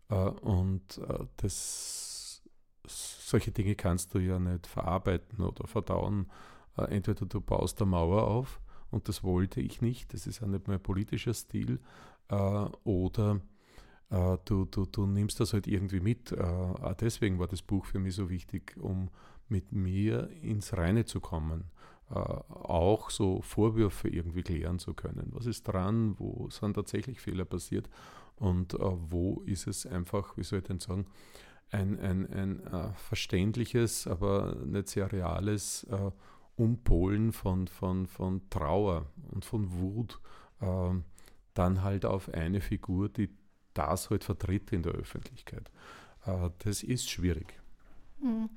und 0.09 1.01
das, 1.37 2.43
solche 2.87 3.51
Dinge 3.51 3.75
kannst 3.75 4.15
du 4.15 4.19
ja 4.19 4.39
nicht 4.39 4.67
verarbeiten 4.67 5.45
oder 5.45 5.67
verdauen. 5.67 6.31
entweder 6.77 7.27
du 7.27 7.41
baust 7.41 7.81
eine 7.83 7.91
Mauer 7.91 8.27
auf 8.27 8.61
und 8.91 9.09
das 9.09 9.23
wollte 9.23 9.61
ich 9.61 9.83
nicht, 9.83 10.15
das 10.15 10.27
ist 10.27 10.43
auch 10.43 10.47
nicht 10.47 10.69
mein 10.69 10.81
politischer 10.81 11.35
Stil, 11.35 11.81
äh, 12.29 12.35
oder 12.85 13.41
äh, 14.11 14.37
du, 14.45 14.65
du, 14.65 14.87
du 14.87 15.07
nimmst 15.07 15.41
das 15.41 15.53
halt 15.53 15.67
irgendwie 15.67 16.01
mit. 16.01 16.33
Äh, 16.33 16.95
deswegen 17.01 17.39
war 17.39 17.49
das 17.49 17.63
Buch 17.63 17.87
für 17.87 17.99
mich 17.99 18.15
so 18.15 18.29
wichtig, 18.29 18.77
um 18.79 19.11
mit 19.49 19.73
mir 19.73 20.29
ins 20.43 20.77
Reine 20.77 21.05
zu 21.05 21.21
kommen. 21.21 21.65
Äh, 22.11 22.15
auch 22.15 23.11
so 23.11 23.41
Vorwürfe 23.43 24.09
irgendwie 24.09 24.43
klären 24.43 24.79
zu 24.79 24.95
können. 24.95 25.29
Was 25.33 25.47
ist 25.47 25.65
dran? 25.65 26.15
Wo 26.19 26.49
sind 26.51 26.75
tatsächlich 26.75 27.21
Fehler 27.21 27.45
passiert? 27.45 27.89
Und 28.37 28.75
äh, 28.75 28.79
wo 28.81 29.43
ist 29.47 29.67
es 29.67 29.87
einfach, 29.87 30.37
wie 30.37 30.45
soll 30.45 30.61
ich 30.61 30.67
denn 30.67 30.79
sagen, 30.79 31.07
ein, 31.71 31.99
ein, 31.99 32.33
ein 32.33 32.67
äh, 32.67 32.93
verständliches, 32.95 34.07
aber 34.07 34.55
nicht 34.65 34.89
sehr 34.89 35.11
reales 35.11 35.85
äh, 35.85 36.11
Umpolen 36.55 37.33
von, 37.33 37.67
von, 37.67 38.07
von 38.07 38.49
Trauer 38.51 39.07
und 39.33 39.45
von 39.45 39.73
Wut 39.73 40.21
äh, 40.61 40.91
dann 41.55 41.83
halt 41.83 42.05
auf 42.05 42.33
eine 42.33 42.61
Figur, 42.61 43.09
die 43.09 43.31
das 43.75 44.11
halt 44.11 44.23
vertritt 44.23 44.73
in 44.73 44.83
der 44.83 44.93
Öffentlichkeit. 44.93 45.71
Äh, 46.25 46.51
das 46.61 46.85
ist 46.85 47.11
schwierig. 47.11 47.61
Mhm. 48.21 48.49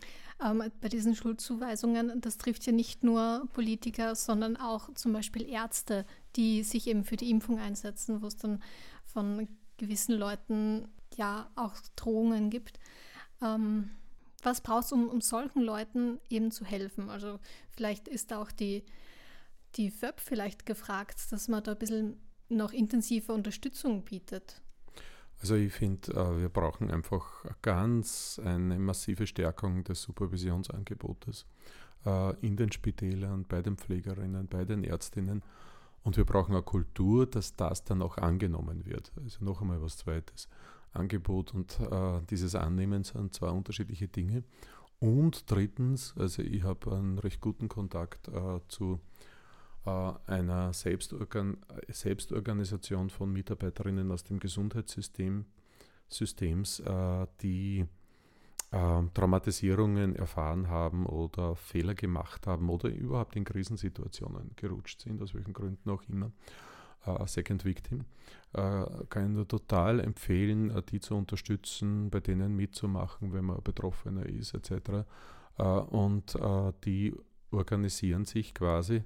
Ähm, 0.44 0.64
bei 0.80 0.88
diesen 0.88 1.16
Schuldzuweisungen, 1.16 2.22
das 2.22 2.38
trifft 2.38 2.66
ja 2.66 2.72
nicht 2.72 3.04
nur 3.04 3.48
Politiker, 3.54 4.16
sondern 4.16 4.56
auch 4.56 4.94
zum 4.94 5.12
Beispiel 5.12 5.48
Ärzte, 5.48 6.06
die 6.36 6.64
sich 6.64 6.88
eben 6.88 7.04
für 7.04 7.18
die 7.18 7.30
Impfung 7.30 7.60
einsetzen, 7.60 8.22
wo 8.22 8.28
es 8.28 8.38
dann 8.38 8.62
von 9.04 9.48
gewissen 9.78 10.16
Leuten 10.16 10.88
ja 11.16 11.50
auch 11.56 11.76
Drohungen 11.96 12.50
gibt. 12.50 12.80
Ähm, 13.42 13.90
was 14.42 14.62
brauchst 14.62 14.92
du, 14.92 14.96
um, 14.96 15.10
um 15.10 15.22
solchen 15.22 15.62
Leuten 15.62 16.20
eben 16.30 16.52
zu 16.52 16.64
helfen? 16.64 17.10
Also 17.10 17.40
vielleicht 17.72 18.08
ist 18.08 18.32
auch 18.32 18.52
die, 18.52 18.84
die 19.76 19.92
FÖB 19.92 20.20
vielleicht 20.20 20.66
gefragt, 20.66 21.20
dass 21.32 21.48
man 21.50 21.64
da 21.64 21.74
ein 21.74 21.78
bisschen 21.78 22.18
noch 22.48 22.72
intensiver 22.72 23.34
Unterstützung 23.34 24.04
bietet. 24.04 24.62
Also 25.42 25.56
ich 25.56 25.72
finde, 25.74 26.12
äh, 26.14 26.42
wir 26.42 26.50
brauchen 26.50 26.92
einfach 26.92 27.46
ganz 27.62 28.42
eine 28.44 28.78
massive 28.78 29.26
Stärkung 29.26 29.84
des 29.86 30.02
Supervisionsangebotes 30.02 31.46
äh, 32.06 32.36
in 32.46 32.58
den 32.58 32.72
Spitälern, 32.72 33.46
bei 33.48 33.62
den 33.62 33.78
Pflegerinnen, 33.78 34.48
bei 34.48 34.66
den 34.66 34.84
Ärztinnen. 34.84 35.44
Und 36.04 36.18
wir 36.18 36.26
brauchen 36.26 36.54
eine 36.54 36.64
Kultur, 36.64 37.26
dass 37.26 37.56
das 37.56 37.84
dann 37.84 38.02
auch 38.02 38.18
angenommen 38.18 38.86
wird. 38.86 39.12
Also 39.24 39.44
noch 39.46 39.62
einmal 39.62 39.82
was 39.82 39.98
Zweites. 39.98 40.50
Angebot 40.92 41.54
und 41.54 41.80
äh, 41.80 42.20
dieses 42.32 42.56
Annehmen 42.56 43.04
sind 43.04 43.34
zwei 43.34 43.50
unterschiedliche 43.50 44.08
Dinge. 44.08 44.44
Und 45.00 45.50
drittens, 45.52 46.16
also 46.18 46.42
ich 46.42 46.64
habe 46.64 46.96
einen 46.96 47.20
recht 47.20 47.40
guten 47.40 47.70
Kontakt 47.70 48.30
zu 48.68 49.00
einer 49.86 50.74
Selbstorgan 50.74 51.58
Selbstorganisation 51.88 53.10
von 53.10 53.32
Mitarbeiterinnen 53.32 54.12
aus 54.12 54.24
dem 54.24 54.40
Gesundheitssystem, 54.40 55.46
Systems, 56.10 56.80
äh, 56.80 57.28
die 57.42 57.86
äh, 58.72 59.02
Traumatisierungen 59.14 60.16
erfahren 60.16 60.70
haben 60.70 61.06
oder 61.06 61.56
Fehler 61.56 61.96
gemacht 61.96 62.48
haben 62.48 62.70
oder 62.70 62.90
überhaupt 62.90 63.36
in 63.36 63.44
Krisensituationen 63.46 64.52
gerutscht 64.56 65.02
sind, 65.02 65.22
aus 65.22 65.34
welchen 65.34 65.54
Gründen 65.54 65.90
auch 65.90 66.04
immer 66.10 66.32
äh, 67.06 67.28
Second 67.28 67.66
Victim, 67.66 68.06
äh, 68.54 68.86
kann 69.10 69.26
ich 69.26 69.30
nur 69.30 69.48
total 69.48 70.00
empfehlen, 70.00 70.72
äh, 70.72 70.84
die 70.84 71.00
zu 71.00 71.16
unterstützen, 71.16 72.10
bei 72.10 72.20
denen 72.20 72.56
mitzumachen, 72.56 73.34
wenn 73.34 73.46
man 73.46 73.62
Betroffener 73.64 74.26
ist, 74.26 74.54
etc. 74.54 75.06
Äh, 75.58 75.64
und 75.64 76.36
äh, 76.36 76.74
die 76.86 77.16
organisieren 77.52 78.26
sich 78.26 78.54
quasi 78.54 78.98
äh, 78.98 79.04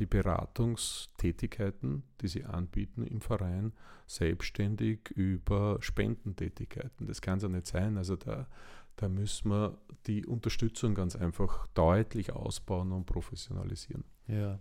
die 0.00 0.06
Beratungstätigkeiten, 0.06 2.02
die 2.20 2.28
sie 2.28 2.44
anbieten 2.44 3.04
im 3.04 3.20
Verein, 3.20 3.72
selbstständig 4.06 5.10
über 5.10 5.78
Spendentätigkeiten. 5.80 7.06
Das 7.06 7.20
kann 7.20 7.36
es 7.38 7.42
ja 7.42 7.48
nicht 7.48 7.66
sein. 7.66 7.96
Also 7.96 8.16
da, 8.16 8.48
da 8.96 9.08
müssen 9.08 9.50
wir 9.50 9.78
die 10.06 10.26
Unterstützung 10.26 10.94
ganz 10.94 11.16
einfach 11.16 11.66
deutlich 11.68 12.32
ausbauen 12.32 12.92
und 12.92 13.06
professionalisieren. 13.06 14.04
Ja, 14.26 14.58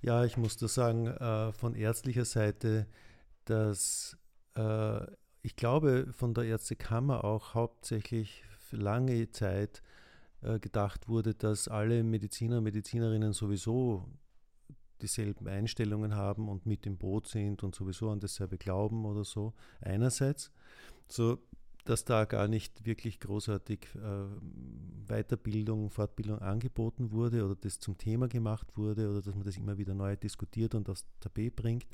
ja 0.00 0.24
ich 0.24 0.36
muss 0.36 0.56
da 0.56 0.68
sagen, 0.68 1.06
äh, 1.08 1.52
von 1.52 1.74
ärztlicher 1.74 2.24
Seite, 2.24 2.86
dass 3.44 4.16
äh, 4.56 5.06
ich 5.42 5.56
glaube, 5.56 6.08
von 6.12 6.32
der 6.32 6.44
Ärztekammer 6.44 7.24
auch 7.24 7.54
hauptsächlich 7.54 8.44
für 8.58 8.76
lange 8.76 9.30
Zeit 9.30 9.82
äh, 10.40 10.58
gedacht 10.58 11.08
wurde, 11.08 11.34
dass 11.34 11.68
alle 11.68 12.02
Mediziner 12.02 12.58
und 12.58 12.64
Medizinerinnen 12.64 13.32
sowieso 13.32 14.08
dieselben 15.02 15.48
Einstellungen 15.48 16.14
haben 16.14 16.48
und 16.48 16.66
mit 16.66 16.86
im 16.86 16.96
Boot 16.96 17.26
sind 17.28 17.62
und 17.62 17.74
sowieso 17.74 18.10
an 18.10 18.20
dasselbe 18.20 18.58
glauben 18.58 19.04
oder 19.04 19.24
so. 19.24 19.52
Einerseits, 19.80 20.50
so 21.08 21.38
dass 21.84 22.04
da 22.04 22.24
gar 22.24 22.48
nicht 22.48 22.86
wirklich 22.86 23.20
großartig 23.20 23.88
äh, 23.94 25.06
Weiterbildung, 25.06 25.90
Fortbildung 25.90 26.38
angeboten 26.38 27.12
wurde 27.12 27.44
oder 27.44 27.54
das 27.54 27.78
zum 27.78 27.98
Thema 27.98 28.26
gemacht 28.26 28.76
wurde 28.76 29.10
oder 29.10 29.20
dass 29.20 29.34
man 29.34 29.44
das 29.44 29.56
immer 29.56 29.76
wieder 29.76 29.94
neu 29.94 30.16
diskutiert 30.16 30.74
und 30.74 30.88
aufs 30.88 31.04
Tapet 31.20 31.54
bringt. 31.54 31.86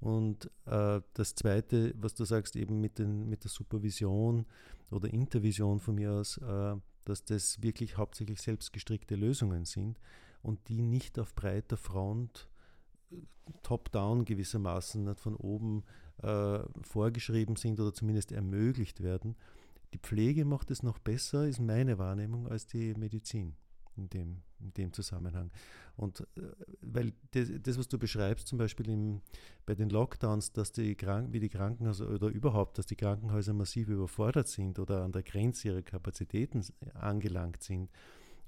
Und 0.00 0.50
äh, 0.64 1.02
das 1.12 1.34
Zweite, 1.34 1.94
was 2.00 2.14
du 2.14 2.24
sagst, 2.24 2.56
eben 2.56 2.80
mit, 2.80 2.98
den, 2.98 3.28
mit 3.28 3.44
der 3.44 3.50
Supervision 3.50 4.46
oder 4.90 5.12
Intervision 5.12 5.80
von 5.80 5.96
mir 5.96 6.12
aus, 6.12 6.38
äh, 6.38 6.76
dass 7.04 7.24
das 7.24 7.62
wirklich 7.62 7.98
hauptsächlich 7.98 8.40
selbstgestrickte 8.40 9.16
Lösungen 9.16 9.66
sind 9.66 9.98
und 10.42 10.68
die 10.68 10.82
nicht 10.82 11.18
auf 11.18 11.34
breiter 11.34 11.76
Front 11.76 12.48
äh, 13.10 13.16
top-down 13.62 14.24
gewissermaßen 14.24 15.04
nicht 15.04 15.20
von 15.20 15.36
oben 15.36 15.84
äh, 16.22 16.60
vorgeschrieben 16.82 17.56
sind 17.56 17.80
oder 17.80 17.92
zumindest 17.92 18.32
ermöglicht 18.32 19.02
werden. 19.02 19.36
Die 19.92 19.98
Pflege 19.98 20.44
macht 20.44 20.70
es 20.70 20.82
noch 20.82 20.98
besser, 20.98 21.46
ist 21.48 21.60
meine 21.60 21.98
Wahrnehmung, 21.98 22.46
als 22.46 22.66
die 22.66 22.94
Medizin 22.94 23.56
in 23.96 24.08
dem, 24.08 24.42
in 24.60 24.72
dem 24.74 24.92
Zusammenhang. 24.92 25.50
Und 25.96 26.20
äh, 26.36 26.42
weil 26.80 27.12
das, 27.32 27.48
das, 27.62 27.78
was 27.78 27.88
du 27.88 27.98
beschreibst, 27.98 28.48
zum 28.48 28.58
Beispiel 28.58 28.88
im, 28.88 29.20
bei 29.66 29.74
den 29.74 29.90
Lockdowns, 29.90 30.52
dass 30.52 30.72
die 30.72 30.94
Kranken, 30.94 31.32
wie 31.32 31.40
die 31.40 31.48
Krankenhäuser 31.48 32.08
oder 32.08 32.28
überhaupt, 32.28 32.78
dass 32.78 32.86
die 32.86 32.96
Krankenhäuser 32.96 33.52
massiv 33.52 33.88
überfordert 33.88 34.48
sind 34.48 34.78
oder 34.78 35.02
an 35.02 35.12
der 35.12 35.22
Grenze 35.22 35.68
ihrer 35.68 35.82
Kapazitäten 35.82 36.64
angelangt 36.94 37.62
sind, 37.62 37.90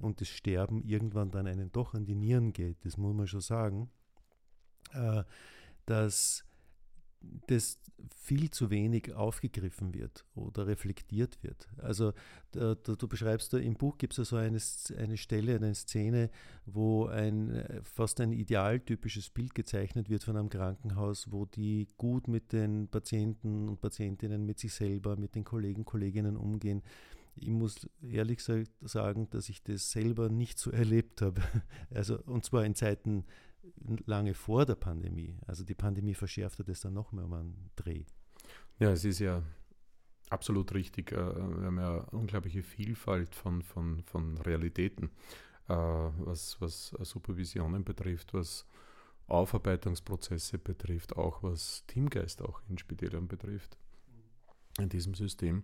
und 0.03 0.21
das 0.21 0.29
Sterben 0.29 0.83
irgendwann 0.83 1.31
dann 1.31 1.47
einen 1.47 1.73
doch 1.73 1.95
an 1.95 2.05
die 2.05 2.15
Nieren 2.15 2.53
geht, 2.53 2.85
das 2.85 2.97
muss 2.97 3.15
man 3.15 3.27
schon 3.27 3.41
sagen, 3.41 3.91
äh, 4.93 5.25
dass 5.87 6.45
das 7.47 7.79
viel 8.17 8.51
zu 8.51 8.71
wenig 8.71 9.15
aufgegriffen 9.15 9.95
wird 9.95 10.25
oder 10.35 10.67
reflektiert 10.67 11.43
wird. 11.43 11.69
Also 11.79 12.13
da, 12.53 12.75
da, 12.75 12.95
du 12.95 13.09
beschreibst 13.09 13.53
da 13.53 13.59
im 13.59 13.75
Buch 13.75 13.99
gibt 13.99 14.15
es 14.15 14.17
ja 14.19 14.25
so 14.25 14.37
eine, 14.37 14.59
eine 14.99 15.17
Stelle, 15.17 15.57
eine 15.57 15.75
Szene, 15.75 16.31
wo 16.67 17.07
ein 17.07 17.81
fast 17.85 18.21
ein 18.21 18.33
idealtypisches 18.33 19.31
Bild 19.31 19.55
gezeichnet 19.55 20.11
wird 20.11 20.25
von 20.25 20.37
einem 20.37 20.49
Krankenhaus, 20.49 21.31
wo 21.31 21.47
die 21.47 21.89
gut 21.97 22.29
mit 22.29 22.53
den 22.53 22.89
Patienten 22.89 23.69
und 23.69 23.81
Patientinnen, 23.81 24.45
mit 24.45 24.59
sich 24.59 24.75
selber, 24.75 25.17
mit 25.17 25.35
den 25.35 25.45
Kollegen, 25.45 25.85
Kolleginnen 25.85 26.37
umgehen. 26.37 26.83
Ich 27.37 27.49
muss 27.49 27.89
ehrlich 28.03 28.43
sagen, 28.43 29.31
dass 29.31 29.49
ich 29.49 29.63
das 29.63 29.91
selber 29.91 30.29
nicht 30.29 30.59
so 30.59 30.71
erlebt 30.73 31.23
habe. 31.23 31.43
Also, 31.91 32.19
und 32.23 32.45
zwar 32.45 32.65
in 32.65 32.75
Zeiten 32.75 33.25
lange 34.07 34.35
vor 34.35 34.67
der 34.67 34.75
Pandemie. 34.75 35.37
Also 35.47 35.65
die 35.65 35.75
Pandemie 35.75 36.15
verschärfte 36.15 36.65
das 36.65 36.81
dann 36.81 36.95
noch 36.95 37.13
mehr 37.13 37.25
um 37.25 37.33
einen 37.33 37.71
Dreh. 37.77 38.05
Ja, 38.79 38.91
es 38.91 39.05
ist 39.05 39.21
ja 39.21 39.43
absolut 40.31 40.75
richtig. 40.75 41.13
Äh, 41.13 41.17
wir 41.17 41.67
haben 41.67 41.79
ja 41.79 41.99
unglaubliche 42.11 42.63
Vielfalt 42.63 43.35
von, 43.35 43.63
von, 43.63 44.03
von 44.05 44.39
Realitäten, 44.39 45.11
äh, 45.69 45.75
was, 45.75 46.61
was 46.61 46.95
Supervisionen 47.01 47.85
betrifft, 47.85 48.35
was 48.35 48.67
Aufarbeitungsprozesse 49.29 50.59
betrifft, 50.59 51.17
auch 51.17 51.43
was 51.43 51.85
Teamgeist 51.87 52.43
auch 52.43 52.61
in 52.69 52.79
Spitälern 52.79 53.29
betrifft, 53.29 53.79
in 54.79 54.89
diesem 54.89 55.15
System. 55.15 55.63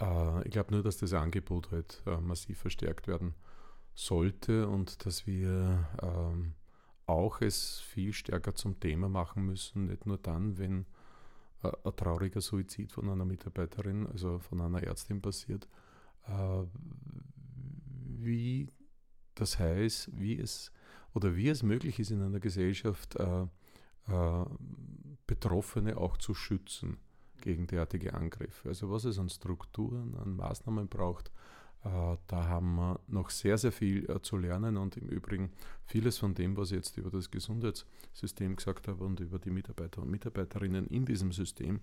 Äh, 0.00 0.46
ich 0.46 0.50
glaube 0.50 0.72
nur, 0.72 0.82
dass 0.82 0.98
das 0.98 1.12
Angebot 1.12 1.70
halt 1.70 2.02
massiv 2.20 2.58
verstärkt 2.58 3.08
werden 3.08 3.34
sollte 3.94 4.68
und 4.68 5.06
dass 5.06 5.26
wir 5.26 5.88
ähm, 6.02 6.54
auch 7.06 7.40
es 7.40 7.80
viel 7.80 8.12
stärker 8.12 8.54
zum 8.54 8.78
Thema 8.78 9.08
machen 9.08 9.46
müssen, 9.46 9.86
nicht 9.86 10.06
nur 10.06 10.18
dann, 10.18 10.58
wenn 10.58 10.86
äh, 11.62 11.72
ein 11.84 11.96
trauriger 11.96 12.40
Suizid 12.40 12.92
von 12.92 13.08
einer 13.08 13.24
Mitarbeiterin, 13.24 14.06
also 14.06 14.38
von 14.38 14.60
einer 14.60 14.82
Ärztin 14.82 15.22
passiert, 15.22 15.66
äh, 16.28 16.62
wie 18.18 18.68
das 19.34 19.58
heißt, 19.58 20.10
wie 20.18 20.38
es 20.38 20.72
oder 21.14 21.34
wie 21.36 21.48
es 21.48 21.62
möglich 21.62 21.98
ist 21.98 22.10
in 22.10 22.22
einer 22.22 22.40
Gesellschaft, 22.40 23.16
äh, 23.16 23.46
Betroffene 25.26 25.96
auch 25.96 26.16
zu 26.16 26.32
schützen 26.32 26.98
gegen 27.40 27.66
derartige 27.66 28.14
Angriffe. 28.14 28.68
Also 28.68 28.90
was 28.90 29.04
es 29.04 29.18
an 29.18 29.28
Strukturen, 29.28 30.14
an 30.16 30.36
Maßnahmen 30.36 30.88
braucht, 30.88 31.30
äh, 31.84 32.16
da 32.26 32.46
haben 32.48 32.76
wir 32.76 33.00
noch 33.06 33.30
sehr, 33.30 33.58
sehr 33.58 33.72
viel 33.72 34.08
äh, 34.10 34.20
zu 34.20 34.36
lernen 34.36 34.76
und 34.76 34.96
im 34.96 35.08
Übrigen 35.08 35.52
vieles 35.84 36.18
von 36.18 36.34
dem, 36.34 36.56
was 36.56 36.70
ich 36.70 36.76
jetzt 36.76 36.96
über 36.96 37.10
das 37.10 37.30
Gesundheitssystem 37.30 38.56
gesagt 38.56 38.88
habe 38.88 39.04
und 39.04 39.20
über 39.20 39.38
die 39.38 39.50
Mitarbeiter 39.50 40.02
und 40.02 40.10
Mitarbeiterinnen 40.10 40.86
in 40.86 41.04
diesem 41.04 41.32
System, 41.32 41.80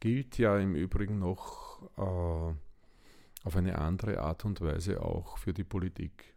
gilt 0.00 0.38
ja 0.38 0.58
im 0.58 0.74
Übrigen 0.74 1.18
noch 1.18 1.82
äh, 1.96 2.54
auf 3.44 3.56
eine 3.56 3.78
andere 3.78 4.20
Art 4.20 4.44
und 4.44 4.60
Weise 4.60 5.02
auch 5.02 5.38
für 5.38 5.52
die 5.52 5.64
Politik. 5.64 6.34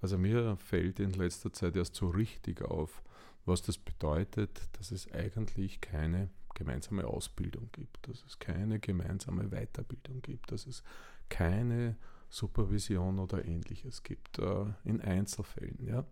Also 0.00 0.16
mir 0.16 0.56
fällt 0.56 0.98
in 1.00 1.10
letzter 1.12 1.52
Zeit 1.52 1.76
erst 1.76 1.94
so 1.94 2.08
richtig 2.08 2.62
auf, 2.62 3.02
was 3.44 3.62
das 3.62 3.76
bedeutet, 3.76 4.68
dass 4.78 4.92
es 4.92 5.10
eigentlich 5.12 5.80
keine 5.80 6.30
gemeinsame 6.54 7.06
Ausbildung 7.06 7.68
gibt, 7.72 8.08
dass 8.08 8.24
es 8.24 8.38
keine 8.38 8.78
gemeinsame 8.78 9.48
Weiterbildung 9.50 10.22
gibt, 10.22 10.52
dass 10.52 10.66
es 10.66 10.82
keine 11.28 11.96
Supervision 12.28 13.18
oder 13.18 13.44
ähnliches 13.44 14.02
gibt, 14.02 14.38
äh, 14.38 14.64
in 14.84 15.00
Einzelfällen. 15.00 15.78
Ja? 15.84 16.04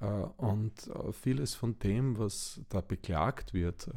Äh, 0.00 0.26
und 0.36 0.86
äh, 0.88 1.12
vieles 1.12 1.54
von 1.54 1.78
dem, 1.80 2.18
was 2.18 2.60
da 2.68 2.80
beklagt 2.80 3.52
wird, 3.54 3.90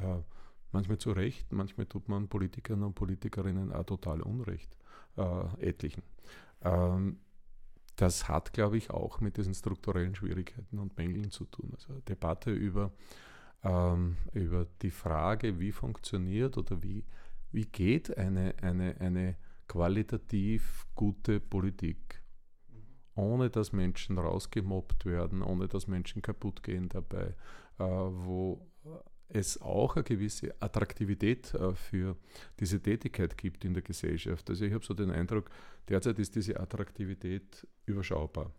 manchmal 0.72 0.98
zu 0.98 1.12
Recht, 1.12 1.52
manchmal 1.54 1.86
tut 1.86 2.10
man 2.10 2.28
Politikern 2.28 2.84
und 2.84 2.96
Politikerinnen 2.96 3.72
auch 3.72 3.86
total 3.86 4.22
Unrecht, 4.22 4.76
etlichen. 5.60 6.04
Ähm, 6.62 7.20
das 7.96 8.28
hat, 8.28 8.54
glaube 8.54 8.78
ich, 8.78 8.92
auch 8.92 9.22
mit 9.22 9.38
diesen 9.38 9.56
strukturellen 9.56 10.14
Schwierigkeiten 10.14 10.78
und 10.78 10.96
Mängeln 10.98 11.32
zu 11.32 11.46
tun. 11.46 11.72
Also 11.74 12.00
Debatte 12.02 12.52
über, 12.52 12.92
ähm, 13.68 14.18
über 14.34 14.68
die 14.82 14.92
Frage, 14.92 15.60
wie 15.60 15.72
funktioniert 15.72 16.58
oder 16.58 16.82
wie, 16.84 17.04
wie 17.52 17.66
geht 17.66 18.18
eine, 18.18 18.56
eine, 18.62 18.96
eine 19.00 19.36
qualitativ 19.68 20.86
gute 20.96 21.40
Politik, 21.40 22.24
ohne 23.16 23.50
dass 23.50 23.74
Menschen 23.74 24.18
rausgemobbt 24.18 25.06
werden, 25.06 25.42
ohne 25.42 25.68
dass 25.68 25.88
Menschen 25.88 26.22
kaputt 26.22 26.64
gehen 26.64 26.88
dabei, 26.90 27.36
äh, 27.80 27.84
wo 27.84 28.66
es 29.30 29.62
auch 29.62 29.96
eine 29.96 30.04
gewisse 30.04 30.56
Attraktivität 30.62 31.54
äh, 31.54 31.74
für 31.74 32.16
diese 32.60 32.82
Tätigkeit 32.82 33.38
gibt 33.38 33.66
in 33.66 33.74
der 33.74 33.84
Gesellschaft. 33.84 34.50
Also 34.50 34.64
ich 34.66 34.74
habe 34.74 34.86
so 34.86 34.94
den 34.94 35.12
Eindruck, 35.12 35.50
derzeit 35.90 36.18
ist 36.20 36.36
diese 36.36 36.60
Attraktivität 36.60 37.68
überschaubar. 37.86 38.52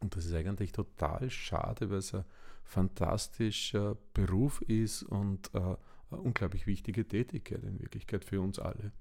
Und 0.00 0.16
das 0.16 0.26
ist 0.26 0.34
eigentlich 0.34 0.72
total 0.72 1.30
schade, 1.30 1.90
weil 1.90 1.98
es 1.98 2.14
ein 2.14 2.24
fantastischer 2.64 3.96
Beruf 4.14 4.62
ist 4.62 5.02
und 5.02 5.54
äh, 5.54 5.58
eine 5.58 6.20
unglaublich 6.22 6.66
wichtige 6.66 7.06
Tätigkeit 7.06 7.62
in 7.62 7.80
Wirklichkeit 7.80 8.24
für 8.24 8.40
uns 8.40 8.58
alle. 8.58 8.92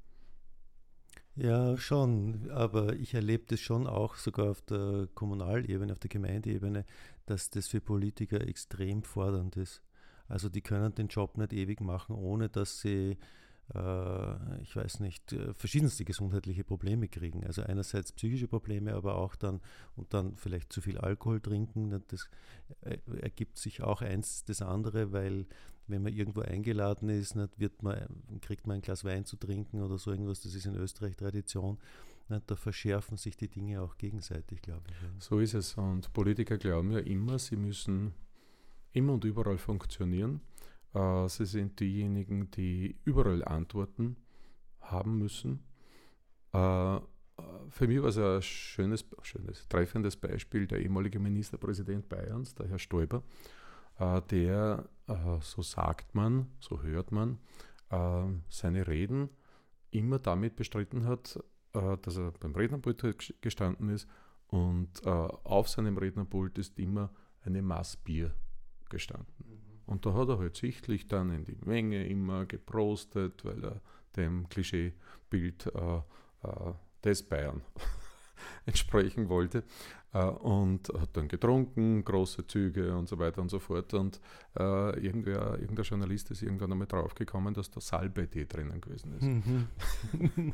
Ja, 1.35 1.77
schon, 1.77 2.51
aber 2.51 2.97
ich 2.97 3.13
erlebe 3.13 3.45
das 3.47 3.61
schon 3.61 3.87
auch 3.87 4.15
sogar 4.15 4.51
auf 4.51 4.61
der 4.61 5.07
Kommunalebene, 5.13 5.93
auf 5.93 5.99
der 5.99 6.09
Gemeindeebene, 6.09 6.85
dass 7.25 7.49
das 7.49 7.67
für 7.69 7.79
Politiker 7.79 8.41
extrem 8.41 9.03
fordernd 9.03 9.55
ist. 9.55 9.81
Also 10.27 10.49
die 10.49 10.61
können 10.61 10.93
den 10.93 11.07
Job 11.07 11.37
nicht 11.37 11.53
ewig 11.53 11.79
machen, 11.79 12.15
ohne 12.15 12.49
dass 12.49 12.81
sie, 12.81 13.17
ich 14.61 14.75
weiß 14.75 14.99
nicht, 14.99 15.31
äh, 15.31 15.53
verschiedenste 15.53 16.03
gesundheitliche 16.03 16.63
Probleme 16.63 17.07
kriegen. 17.07 17.45
Also 17.45 17.61
einerseits 17.61 18.11
psychische 18.11 18.47
Probleme, 18.47 18.95
aber 18.95 19.15
auch 19.15 19.35
dann 19.35 19.61
und 19.95 20.13
dann 20.13 20.35
vielleicht 20.35 20.73
zu 20.73 20.81
viel 20.81 20.97
Alkohol 20.97 21.39
trinken. 21.39 22.01
Das 22.07 22.29
äh, 22.81 22.97
ergibt 23.21 23.57
sich 23.57 23.83
auch 23.83 24.01
eins 24.01 24.43
das 24.43 24.63
andere, 24.63 25.11
weil 25.11 25.45
wenn 25.87 26.01
man 26.01 26.13
irgendwo 26.13 26.41
eingeladen 26.41 27.09
ist, 27.09 27.35
nicht, 27.35 27.59
wird 27.59 27.83
man, 27.83 28.07
kriegt 28.41 28.65
man 28.65 28.77
ein 28.77 28.81
Glas 28.81 29.03
Wein 29.03 29.25
zu 29.25 29.37
trinken 29.37 29.81
oder 29.81 29.97
so 29.97 30.11
irgendwas, 30.11 30.41
das 30.41 30.55
ist 30.55 30.65
in 30.65 30.75
Österreich 30.75 31.15
Tradition. 31.15 31.77
Nicht, 32.27 32.49
da 32.49 32.55
verschärfen 32.55 33.17
sich 33.17 33.37
die 33.37 33.47
Dinge 33.47 33.81
auch 33.81 33.97
gegenseitig, 33.97 34.61
glaube 34.61 34.83
ich. 34.89 35.23
So 35.23 35.39
ist 35.39 35.53
es. 35.53 35.75
Und 35.75 36.11
Politiker 36.13 36.57
glauben 36.57 36.91
ja 36.91 36.99
immer, 36.99 37.37
sie 37.39 37.55
müssen 37.55 38.13
immer 38.93 39.13
und 39.13 39.25
überall 39.25 39.57
funktionieren. 39.57 40.41
Äh, 40.93 41.27
sie 41.29 41.45
sind 41.45 41.79
diejenigen, 41.79 42.51
die 42.51 42.97
überall 43.05 43.43
Antworten 43.43 44.17
haben 44.81 45.17
müssen. 45.17 45.63
Äh, 46.53 46.99
für 47.69 47.87
mich 47.87 48.01
war 48.01 48.09
es 48.09 48.17
ein 48.17 48.41
schönes, 48.41 49.05
schönes, 49.21 49.67
treffendes 49.67 50.15
Beispiel 50.15 50.67
der 50.67 50.79
ehemalige 50.81 51.19
Ministerpräsident 51.19 52.09
Bayerns, 52.09 52.55
der 52.55 52.67
Herr 52.67 52.79
Stoiber, 52.79 53.23
äh, 53.99 54.21
der, 54.29 54.89
äh, 55.07 55.13
so 55.41 55.61
sagt 55.61 56.15
man, 56.15 56.47
so 56.59 56.81
hört 56.81 57.11
man, 57.11 57.39
äh, 57.89 58.25
seine 58.49 58.87
Reden 58.87 59.29
immer 59.91 60.19
damit 60.19 60.55
bestritten 60.55 61.05
hat, 61.05 61.39
dass 61.71 62.17
er 62.17 62.31
beim 62.31 62.55
Rednerpult 62.55 63.03
gestanden 63.41 63.89
ist 63.89 64.07
und 64.47 65.05
auf 65.05 65.69
seinem 65.69 65.97
Rednerpult 65.97 66.57
ist 66.57 66.79
immer 66.79 67.11
eine 67.43 67.61
Maß 67.61 67.97
Bier 67.97 68.33
gestanden. 68.89 69.38
Und 69.89 70.05
da 70.05 70.13
hat 70.13 70.29
er 70.29 70.37
halt 70.37 70.55
sichtlich 70.55 71.07
dann 71.07 71.31
in 71.31 71.45
die 71.45 71.57
Menge 71.65 72.05
immer 72.05 72.45
geprostet, 72.45 73.43
weil 73.43 73.63
er 73.63 73.81
dem 74.15 74.47
Klischeebild 74.47 75.65
äh, 75.65 75.97
äh, 76.47 76.73
des 77.03 77.23
Bayern 77.23 77.61
entsprechen 78.67 79.29
wollte. 79.29 79.63
Äh, 80.13 80.25
und 80.25 80.89
hat 80.89 81.17
dann 81.17 81.27
getrunken, 81.27 82.03
große 82.03 82.45
Züge 82.45 82.95
und 82.95 83.09
so 83.09 83.17
weiter 83.17 83.41
und 83.41 83.49
so 83.49 83.57
fort. 83.57 83.91
Und 83.95 84.21
äh, 84.59 84.99
irgendwer, 84.99 85.57
irgendein 85.59 85.85
Journalist 85.85 86.29
ist 86.29 86.43
irgendwann 86.43 86.71
einmal 86.71 86.87
draufgekommen, 86.87 87.55
dass 87.55 87.71
da 87.71 87.81
Salbei-Tee 87.81 88.45
drinnen 88.45 88.81
gewesen 88.81 89.13
ist. 89.17 89.23
Mhm. 89.23 90.53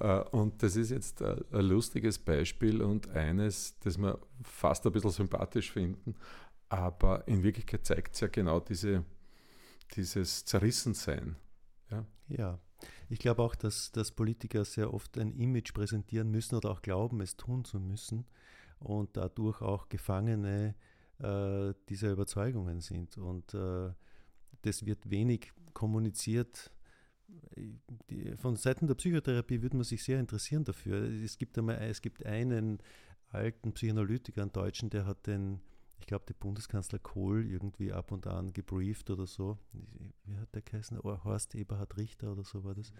äh, 0.00 0.20
und 0.32 0.62
das 0.62 0.76
ist 0.76 0.90
jetzt 0.90 1.22
ein, 1.22 1.40
ein 1.50 1.64
lustiges 1.64 2.18
Beispiel 2.18 2.82
und 2.82 3.08
eines, 3.08 3.78
das 3.80 3.96
wir 3.96 4.18
fast 4.42 4.86
ein 4.86 4.92
bisschen 4.92 5.10
sympathisch 5.10 5.72
finden, 5.72 6.14
aber 6.72 7.28
in 7.28 7.42
Wirklichkeit 7.42 7.84
zeigt 7.84 8.14
es 8.14 8.20
ja 8.20 8.28
genau 8.28 8.58
diese, 8.58 9.04
dieses 9.94 10.46
Zerrissensein. 10.46 11.36
Ja, 11.90 12.06
ja 12.28 12.58
ich 13.10 13.18
glaube 13.18 13.42
auch, 13.42 13.54
dass, 13.54 13.92
dass 13.92 14.10
Politiker 14.10 14.64
sehr 14.64 14.92
oft 14.94 15.18
ein 15.18 15.32
Image 15.32 15.74
präsentieren 15.74 16.30
müssen 16.30 16.54
oder 16.54 16.70
auch 16.70 16.80
glauben, 16.80 17.20
es 17.20 17.36
tun 17.36 17.66
zu 17.66 17.78
müssen 17.78 18.24
und 18.78 19.18
dadurch 19.18 19.60
auch 19.60 19.90
Gefangene 19.90 20.74
äh, 21.18 21.74
dieser 21.90 22.12
Überzeugungen 22.12 22.80
sind. 22.80 23.18
Und 23.18 23.52
äh, 23.52 23.90
das 24.62 24.86
wird 24.86 25.10
wenig 25.10 25.52
kommuniziert. 25.74 26.72
Die, 28.08 28.34
von 28.38 28.56
Seiten 28.56 28.86
der 28.86 28.94
Psychotherapie 28.94 29.60
würde 29.60 29.76
man 29.76 29.84
sich 29.84 30.02
sehr 30.02 30.18
interessieren 30.18 30.64
dafür. 30.64 31.02
Es 31.02 31.36
gibt, 31.36 31.58
einmal, 31.58 31.76
es 31.82 32.00
gibt 32.00 32.24
einen 32.24 32.78
alten 33.28 33.74
Psychoanalytiker, 33.74 34.40
einen 34.40 34.52
Deutschen, 34.52 34.88
der 34.88 35.04
hat 35.04 35.26
den, 35.26 35.60
ich 36.02 36.06
glaube, 36.08 36.24
der 36.26 36.34
Bundeskanzler 36.34 36.98
Kohl 36.98 37.46
irgendwie 37.46 37.92
ab 37.92 38.10
und 38.10 38.26
an 38.26 38.52
gebrieft 38.52 39.08
oder 39.08 39.24
so. 39.26 39.56
Wie 40.24 40.36
hat 40.36 40.52
der 40.52 40.62
geheißen? 40.62 40.98
Horst 41.02 41.54
Eberhard 41.54 41.96
Richter 41.96 42.32
oder 42.32 42.42
so 42.42 42.64
war 42.64 42.74
das. 42.74 42.92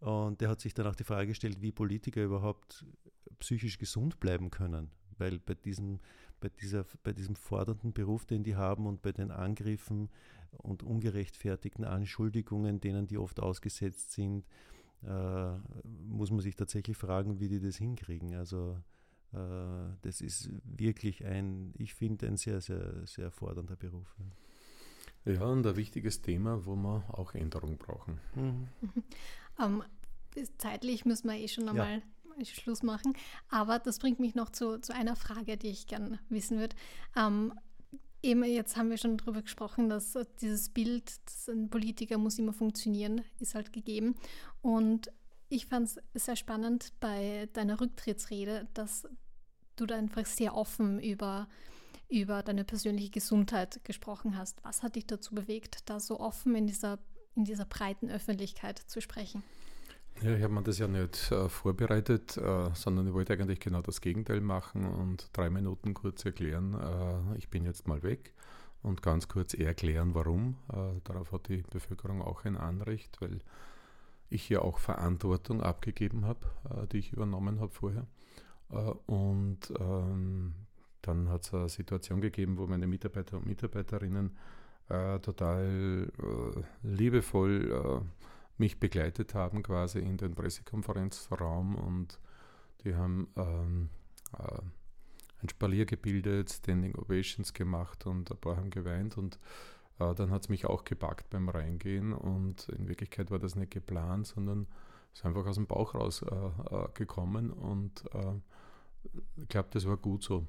Und 0.00 0.42
der 0.42 0.50
hat 0.50 0.60
sich 0.60 0.74
dann 0.74 0.86
auch 0.86 0.94
die 0.94 1.04
Frage 1.04 1.28
gestellt, 1.28 1.62
wie 1.62 1.72
Politiker 1.72 2.22
überhaupt 2.22 2.84
psychisch 3.38 3.78
gesund 3.78 4.20
bleiben 4.20 4.50
können. 4.50 4.90
Weil 5.16 5.38
bei 5.38 5.54
diesem, 5.54 6.00
bei, 6.38 6.50
dieser, 6.50 6.84
bei 7.02 7.14
diesem 7.14 7.34
fordernden 7.34 7.94
Beruf, 7.94 8.26
den 8.26 8.44
die 8.44 8.56
haben 8.56 8.86
und 8.86 9.00
bei 9.00 9.12
den 9.12 9.30
Angriffen 9.30 10.10
und 10.52 10.82
ungerechtfertigten 10.82 11.86
Anschuldigungen, 11.86 12.78
denen 12.78 13.06
die 13.06 13.16
oft 13.16 13.40
ausgesetzt 13.40 14.12
sind, 14.12 14.46
äh, 15.02 15.56
muss 15.84 16.30
man 16.30 16.40
sich 16.40 16.56
tatsächlich 16.56 16.98
fragen, 16.98 17.40
wie 17.40 17.48
die 17.48 17.60
das 17.60 17.76
hinkriegen. 17.76 18.34
Also 18.34 18.76
das 19.32 20.20
ist 20.20 20.50
wirklich 20.64 21.24
ein, 21.24 21.74
ich 21.76 21.94
finde, 21.94 22.26
ein 22.26 22.36
sehr, 22.36 22.60
sehr, 22.60 23.06
sehr 23.06 23.30
fordernder 23.30 23.76
Beruf. 23.76 24.16
Ja, 25.24 25.42
und 25.44 25.66
ein 25.66 25.76
wichtiges 25.76 26.22
Thema, 26.22 26.64
wo 26.64 26.74
wir 26.76 27.04
auch 27.12 27.34
Änderung 27.34 27.76
brauchen. 27.76 28.18
Mhm. 28.34 28.68
ähm, 29.60 29.82
zeitlich 30.56 31.04
müssen 31.04 31.28
wir 31.28 31.36
eh 31.36 31.48
schon 31.48 31.68
einmal 31.68 32.02
ja. 32.38 32.44
Schluss 32.44 32.82
machen. 32.82 33.12
Aber 33.50 33.78
das 33.78 33.98
bringt 33.98 34.20
mich 34.20 34.34
noch 34.34 34.50
zu, 34.50 34.80
zu 34.80 34.94
einer 34.94 35.16
Frage, 35.16 35.56
die 35.56 35.68
ich 35.68 35.86
gerne 35.86 36.18
wissen 36.30 36.58
würde. 36.58 36.76
Ähm, 37.16 37.52
Eben, 38.20 38.42
jetzt 38.42 38.76
haben 38.76 38.90
wir 38.90 38.96
schon 38.96 39.16
darüber 39.16 39.42
gesprochen, 39.42 39.88
dass 39.88 40.18
dieses 40.40 40.70
Bild, 40.70 41.04
dass 41.24 41.48
ein 41.48 41.70
Politiker 41.70 42.18
muss 42.18 42.38
immer 42.38 42.52
funktionieren, 42.52 43.22
ist 43.38 43.54
halt 43.54 43.72
gegeben. 43.72 44.16
Und 44.60 45.12
ich 45.48 45.66
fand 45.66 45.88
es 45.88 46.24
sehr 46.24 46.36
spannend 46.36 46.92
bei 47.00 47.48
deiner 47.52 47.80
Rücktrittsrede, 47.80 48.68
dass 48.74 49.08
du 49.76 49.86
da 49.86 49.96
einfach 49.96 50.26
sehr 50.26 50.54
offen 50.54 51.00
über, 51.00 51.48
über 52.08 52.42
deine 52.42 52.64
persönliche 52.64 53.10
Gesundheit 53.10 53.80
gesprochen 53.84 54.36
hast. 54.36 54.62
Was 54.64 54.82
hat 54.82 54.96
dich 54.96 55.06
dazu 55.06 55.34
bewegt, 55.34 55.88
da 55.88 56.00
so 56.00 56.20
offen 56.20 56.54
in 56.54 56.66
dieser, 56.66 56.98
in 57.34 57.44
dieser 57.44 57.64
breiten 57.64 58.10
Öffentlichkeit 58.10 58.78
zu 58.78 59.00
sprechen? 59.00 59.42
Ja, 60.22 60.34
ich 60.34 60.42
habe 60.42 60.52
mir 60.52 60.62
das 60.62 60.78
ja 60.78 60.88
nicht 60.88 61.30
äh, 61.30 61.48
vorbereitet, 61.48 62.36
äh, 62.36 62.70
sondern 62.74 63.06
ich 63.06 63.14
wollte 63.14 63.32
eigentlich 63.34 63.60
genau 63.60 63.82
das 63.82 64.00
Gegenteil 64.00 64.40
machen 64.40 64.84
und 64.84 65.30
drei 65.32 65.48
Minuten 65.48 65.94
kurz 65.94 66.24
erklären, 66.24 66.74
äh, 66.74 67.38
ich 67.38 67.48
bin 67.50 67.64
jetzt 67.64 67.86
mal 67.86 68.02
weg 68.02 68.34
und 68.82 69.00
ganz 69.00 69.28
kurz 69.28 69.54
erklären, 69.54 70.14
warum. 70.14 70.56
Äh, 70.72 71.00
darauf 71.04 71.30
hat 71.30 71.48
die 71.48 71.62
Bevölkerung 71.70 72.20
auch 72.20 72.44
ein 72.44 72.56
Anrecht, 72.56 73.20
weil 73.20 73.38
ich 74.30 74.44
hier 74.44 74.62
auch 74.62 74.78
Verantwortung 74.78 75.62
abgegeben 75.62 76.24
habe, 76.24 76.46
äh, 76.70 76.86
die 76.88 76.98
ich 76.98 77.12
übernommen 77.12 77.60
habe 77.60 77.72
vorher. 77.72 78.06
Äh, 78.70 78.76
und 79.06 79.72
ähm, 79.78 80.54
dann 81.02 81.28
hat 81.28 81.44
es 81.44 81.54
eine 81.54 81.68
Situation 81.68 82.20
gegeben, 82.20 82.58
wo 82.58 82.66
meine 82.66 82.86
Mitarbeiter 82.86 83.36
und 83.36 83.46
Mitarbeiterinnen 83.46 84.36
total 85.22 86.10
liebevoll 86.82 88.02
mich 88.58 88.80
begleitet 88.80 89.34
haben 89.34 89.62
quasi 89.62 90.00
in 90.00 90.16
den 90.16 90.34
Pressekonferenzraum 90.34 91.74
und 91.76 92.18
die 92.84 92.94
haben 92.94 93.28
ähm, 93.36 93.90
äh, 94.38 94.60
ein 95.40 95.48
Spalier 95.48 95.86
gebildet, 95.86 96.50
Standing 96.50 96.94
Ovations 96.96 97.54
gemacht 97.54 98.06
und 98.06 98.30
ein 98.30 98.38
paar 98.38 98.56
haben 98.56 98.70
geweint 98.70 99.16
und 99.16 99.36
äh, 99.36 99.38
dann 99.98 100.30
hat 100.30 100.42
es 100.42 100.48
mich 100.48 100.66
auch 100.66 100.84
gepackt 100.84 101.30
beim 101.30 101.48
Reingehen 101.48 102.12
und 102.12 102.68
in 102.68 102.88
Wirklichkeit 102.88 103.30
war 103.30 103.38
das 103.38 103.56
nicht 103.56 103.72
geplant, 103.72 104.26
sondern 104.28 104.68
ist 105.12 105.24
einfach 105.24 105.46
aus 105.46 105.56
dem 105.56 105.66
Bauch 105.66 105.94
raus 105.94 106.22
äh, 106.22 106.34
äh 106.34 107.50
und 107.50 108.04
äh, 108.14 108.34
ich 109.36 109.48
glaube, 109.48 109.68
das 109.72 109.86
war 109.86 109.96
gut 109.96 110.22
so. 110.22 110.46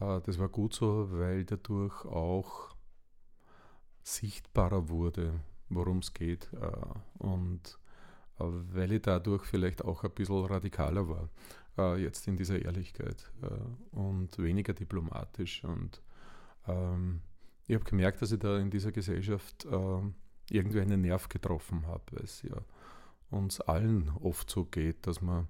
Äh, 0.00 0.20
das 0.22 0.38
war 0.38 0.48
gut 0.48 0.74
so, 0.74 1.08
weil 1.10 1.44
dadurch 1.44 2.04
auch 2.04 2.74
sichtbarer 4.02 4.88
wurde, 4.88 5.40
worum 5.68 5.98
es 5.98 6.14
geht. 6.14 6.50
Äh, 6.52 7.22
und 7.22 7.78
äh, 8.38 8.44
weil 8.44 8.92
ich 8.92 9.02
dadurch 9.02 9.44
vielleicht 9.44 9.84
auch 9.84 10.04
ein 10.04 10.10
bisschen 10.10 10.44
radikaler 10.44 11.08
war, 11.08 11.28
äh, 11.76 12.02
jetzt 12.02 12.26
in 12.28 12.36
dieser 12.36 12.60
Ehrlichkeit 12.60 13.30
und 13.92 14.38
weniger 14.38 14.72
diplomatisch. 14.72 15.64
Und 15.64 16.02
ähm, 16.66 17.20
ich 17.68 17.74
habe 17.74 17.84
gemerkt, 17.84 18.20
dass 18.22 18.32
ich 18.32 18.40
da 18.40 18.58
in 18.58 18.70
dieser 18.70 18.90
Gesellschaft 18.92 19.66
irgendwie 20.50 20.80
einen 20.80 21.02
Nerv 21.02 21.28
getroffen 21.28 21.86
habe, 21.86 22.02
weil 22.12 22.24
es 22.24 22.42
ja 22.42 22.56
uns 23.30 23.60
allen 23.60 24.10
oft 24.20 24.50
so 24.50 24.64
geht, 24.64 25.06
dass 25.06 25.20
wir 25.20 25.46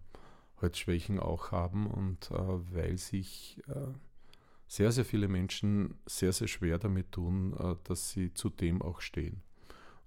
halt 0.60 0.76
Schwächen 0.76 1.20
auch 1.20 1.52
haben 1.52 1.86
und 1.86 2.30
äh, 2.30 2.34
weil 2.34 2.98
sich 2.98 3.60
äh, 3.68 3.92
sehr, 4.66 4.92
sehr 4.92 5.04
viele 5.04 5.28
Menschen 5.28 5.94
sehr, 6.06 6.32
sehr 6.32 6.48
schwer 6.48 6.78
damit 6.78 7.12
tun, 7.12 7.54
äh, 7.58 7.76
dass 7.84 8.10
sie 8.10 8.34
zu 8.34 8.50
dem 8.50 8.82
auch 8.82 9.00
stehen. 9.00 9.42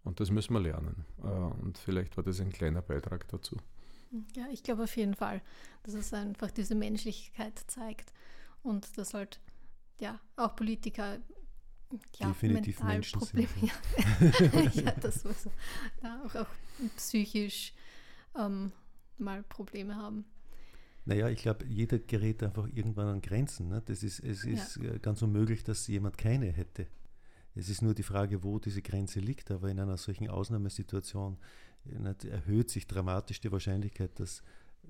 Und 0.04 0.20
das 0.20 0.32
müssen 0.32 0.54
wir 0.54 0.60
lernen. 0.60 1.06
Äh, 1.24 1.28
und 1.28 1.78
vielleicht 1.78 2.18
war 2.18 2.24
das 2.24 2.42
ein 2.42 2.52
kleiner 2.52 2.82
Beitrag 2.82 3.28
dazu. 3.30 3.58
Ja, 4.36 4.48
ich 4.52 4.62
glaube 4.62 4.84
auf 4.84 4.98
jeden 4.98 5.16
Fall, 5.16 5.42
dass 5.84 5.94
es 5.94 6.14
einfach 6.14 6.52
diese 6.52 6.76
Menschlichkeit 6.76 7.64
zeigt 7.68 8.12
und 8.62 8.98
dass 8.98 9.14
halt 9.14 9.40
ja 10.00 10.20
auch 10.36 10.56
Politiker 10.58 11.20
ja, 12.18 12.28
definitiv 12.28 12.84
Menschen 12.84 13.20
Probleme, 13.20 13.48
sind. 13.60 14.76
Ja. 14.86 14.92
das 14.92 15.26
war 15.26 15.34
so. 15.34 15.52
Ja, 16.04 16.22
auch, 16.26 16.36
auch 16.36 16.48
psychisch 16.98 17.74
ähm, 18.38 18.72
mal 19.18 19.44
Probleme 19.44 19.96
haben. 19.96 20.26
Naja, 21.06 21.30
ich 21.30 21.42
glaube, 21.42 21.66
jeder 21.66 22.00
gerät 22.00 22.44
einfach 22.44 22.68
irgendwann 22.68 23.08
an 23.08 23.22
Grenzen. 23.22 23.70
Ne? 23.70 23.82
Das 23.86 24.04
ist, 24.04 24.20
es 24.20 24.44
ist 24.44 24.78
ja. 24.78 24.98
ganz 25.00 25.22
unmöglich, 25.22 25.64
dass 25.64 25.88
jemand 25.88 26.18
keine 26.18 26.48
hätte. 26.48 26.88
Es 27.56 27.70
ist 27.70 27.82
nur 27.82 27.94
die 27.94 28.04
Frage, 28.04 28.44
wo 28.44 28.60
diese 28.60 28.82
Grenze 28.82 29.20
liegt, 29.20 29.52
aber 29.52 29.70
in 29.70 29.80
einer 29.80 29.98
solchen 29.98 30.30
Ausnahmesituation 30.30 31.38
äh, 31.86 32.28
erhöht 32.28 32.70
sich 32.70 32.88
dramatisch 32.88 33.42
die 33.42 33.52
Wahrscheinlichkeit, 33.52 34.20
dass 34.20 34.44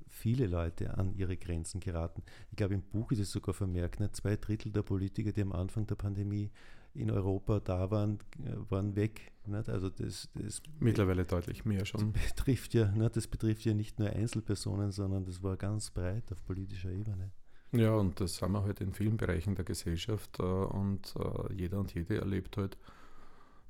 viele 0.07 0.47
Leute 0.47 0.97
an 0.97 1.13
ihre 1.15 1.37
Grenzen 1.37 1.79
geraten. 1.79 2.23
Ich 2.51 2.57
glaube, 2.57 2.73
im 2.73 2.81
Buch 2.81 3.11
ist 3.11 3.19
es 3.19 3.31
sogar 3.31 3.53
vermerkt, 3.53 3.99
ne? 3.99 4.11
zwei 4.11 4.35
Drittel 4.35 4.71
der 4.71 4.83
Politiker, 4.83 5.31
die 5.31 5.41
am 5.41 5.53
Anfang 5.53 5.87
der 5.87 5.95
Pandemie 5.95 6.51
in 6.93 7.11
Europa 7.11 7.59
da 7.59 7.89
waren, 7.91 8.19
äh, 8.43 8.55
waren 8.69 8.95
weg. 8.95 9.31
Nicht? 9.45 9.69
Also 9.69 9.89
das, 9.89 10.29
das 10.35 10.61
Mittlerweile 10.79 11.25
deutlich 11.25 11.65
mehr 11.65 11.85
schon. 11.85 12.13
Das 12.13 12.33
betrifft, 12.33 12.73
ja, 12.73 12.91
nicht? 12.91 13.15
das 13.15 13.27
betrifft 13.27 13.65
ja 13.65 13.73
nicht 13.73 13.99
nur 13.99 14.09
Einzelpersonen, 14.09 14.91
sondern 14.91 15.25
das 15.25 15.41
war 15.41 15.57
ganz 15.57 15.89
breit 15.89 16.31
auf 16.31 16.43
politischer 16.45 16.91
Ebene. 16.91 17.31
Ja, 17.73 17.93
und 17.93 18.19
das 18.19 18.41
haben 18.41 18.51
wir 18.53 18.63
halt 18.63 18.81
in 18.81 18.93
vielen 18.93 19.15
Bereichen 19.15 19.55
der 19.55 19.63
Gesellschaft 19.63 20.39
äh, 20.39 20.43
und 20.43 21.15
äh, 21.17 21.53
jeder 21.53 21.79
und 21.79 21.93
jede 21.93 22.17
erlebt 22.17 22.57
halt 22.57 22.77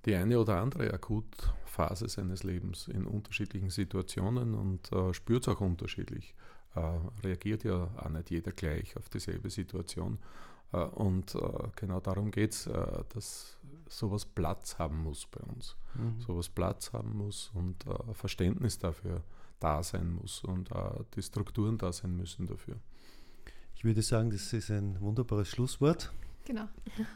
die 0.05 0.15
eine 0.15 0.39
oder 0.39 0.59
andere 0.59 0.91
Akutphase 0.91 2.09
seines 2.09 2.41
Lebens 2.43 2.87
in 2.87 3.05
unterschiedlichen 3.05 3.69
Situationen 3.69 4.55
und 4.55 4.89
spürt 5.15 5.43
es 5.43 5.47
auch 5.47 5.61
unterschiedlich. 5.61 6.33
Reagiert 7.23 7.63
ja 7.63 7.83
auch 7.97 8.09
nicht 8.09 8.31
jeder 8.31 8.51
gleich 8.51 8.97
auf 8.97 9.09
dieselbe 9.09 9.51
Situation. 9.51 10.17
Äh, 10.73 10.83
und 10.83 11.35
äh, 11.35 11.39
genau 11.75 11.99
darum 11.99 12.31
geht 12.31 12.53
es, 12.53 12.67
äh, 12.67 13.03
dass 13.13 13.57
sowas 13.87 14.25
Platz 14.25 14.77
haben 14.79 15.03
muss 15.03 15.27
bei 15.27 15.41
uns. 15.41 15.75
Mhm. 15.95 16.21
Sowas 16.21 16.49
Platz 16.49 16.93
haben 16.93 17.17
muss 17.17 17.51
und 17.53 17.83
Verständnis 18.13 18.79
dafür 18.79 19.21
da 19.59 19.83
sein 19.83 20.13
muss 20.13 20.43
und 20.43 20.69
die 21.13 21.21
Strukturen 21.21 21.77
da 21.77 21.91
sein 21.91 22.15
müssen 22.15 22.47
dafür. 22.47 22.77
Ich 23.75 23.83
würde 23.83 24.01
sagen, 24.01 24.29
das 24.29 24.53
ist 24.53 24.71
ein 24.71 24.99
wunderbares 25.01 25.49
Schlusswort. 25.49 26.11
Genau. 26.45 26.67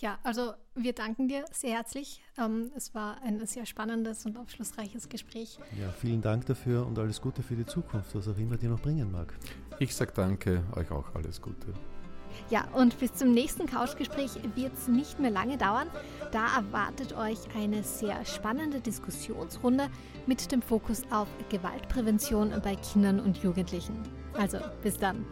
Ja, 0.00 0.18
also 0.22 0.54
wir 0.74 0.94
danken 0.94 1.28
dir 1.28 1.44
sehr 1.52 1.74
herzlich. 1.74 2.22
Ähm, 2.38 2.72
es 2.74 2.94
war 2.94 3.20
ein 3.22 3.44
sehr 3.44 3.66
spannendes 3.66 4.24
und 4.24 4.38
aufschlussreiches 4.38 5.10
Gespräch. 5.10 5.58
Ja, 5.78 5.92
vielen 5.92 6.22
Dank 6.22 6.46
dafür 6.46 6.86
und 6.86 6.98
alles 6.98 7.20
Gute 7.20 7.42
für 7.42 7.54
die 7.54 7.66
Zukunft, 7.66 8.14
was 8.14 8.26
auch 8.26 8.38
immer 8.38 8.56
dir 8.56 8.70
noch 8.70 8.80
bringen 8.80 9.12
mag. 9.12 9.34
Ich 9.78 9.94
sage 9.94 10.12
danke, 10.14 10.64
euch 10.74 10.90
auch 10.90 11.14
alles 11.14 11.42
Gute. 11.42 11.74
Ja, 12.48 12.64
und 12.72 12.98
bis 12.98 13.14
zum 13.14 13.32
nächsten 13.32 13.66
Couchgespräch 13.66 14.30
wird 14.54 14.72
es 14.74 14.88
nicht 14.88 15.20
mehr 15.20 15.30
lange 15.30 15.56
dauern. 15.56 15.88
Da 16.32 16.56
erwartet 16.56 17.16
euch 17.16 17.38
eine 17.56 17.82
sehr 17.82 18.24
spannende 18.24 18.80
Diskussionsrunde 18.80 19.88
mit 20.26 20.50
dem 20.50 20.62
Fokus 20.62 21.02
auf 21.10 21.28
Gewaltprävention 21.48 22.52
bei 22.62 22.76
Kindern 22.76 23.20
und 23.20 23.38
Jugendlichen. 23.38 24.02
Also, 24.34 24.58
bis 24.82 24.96
dann. 24.98 25.26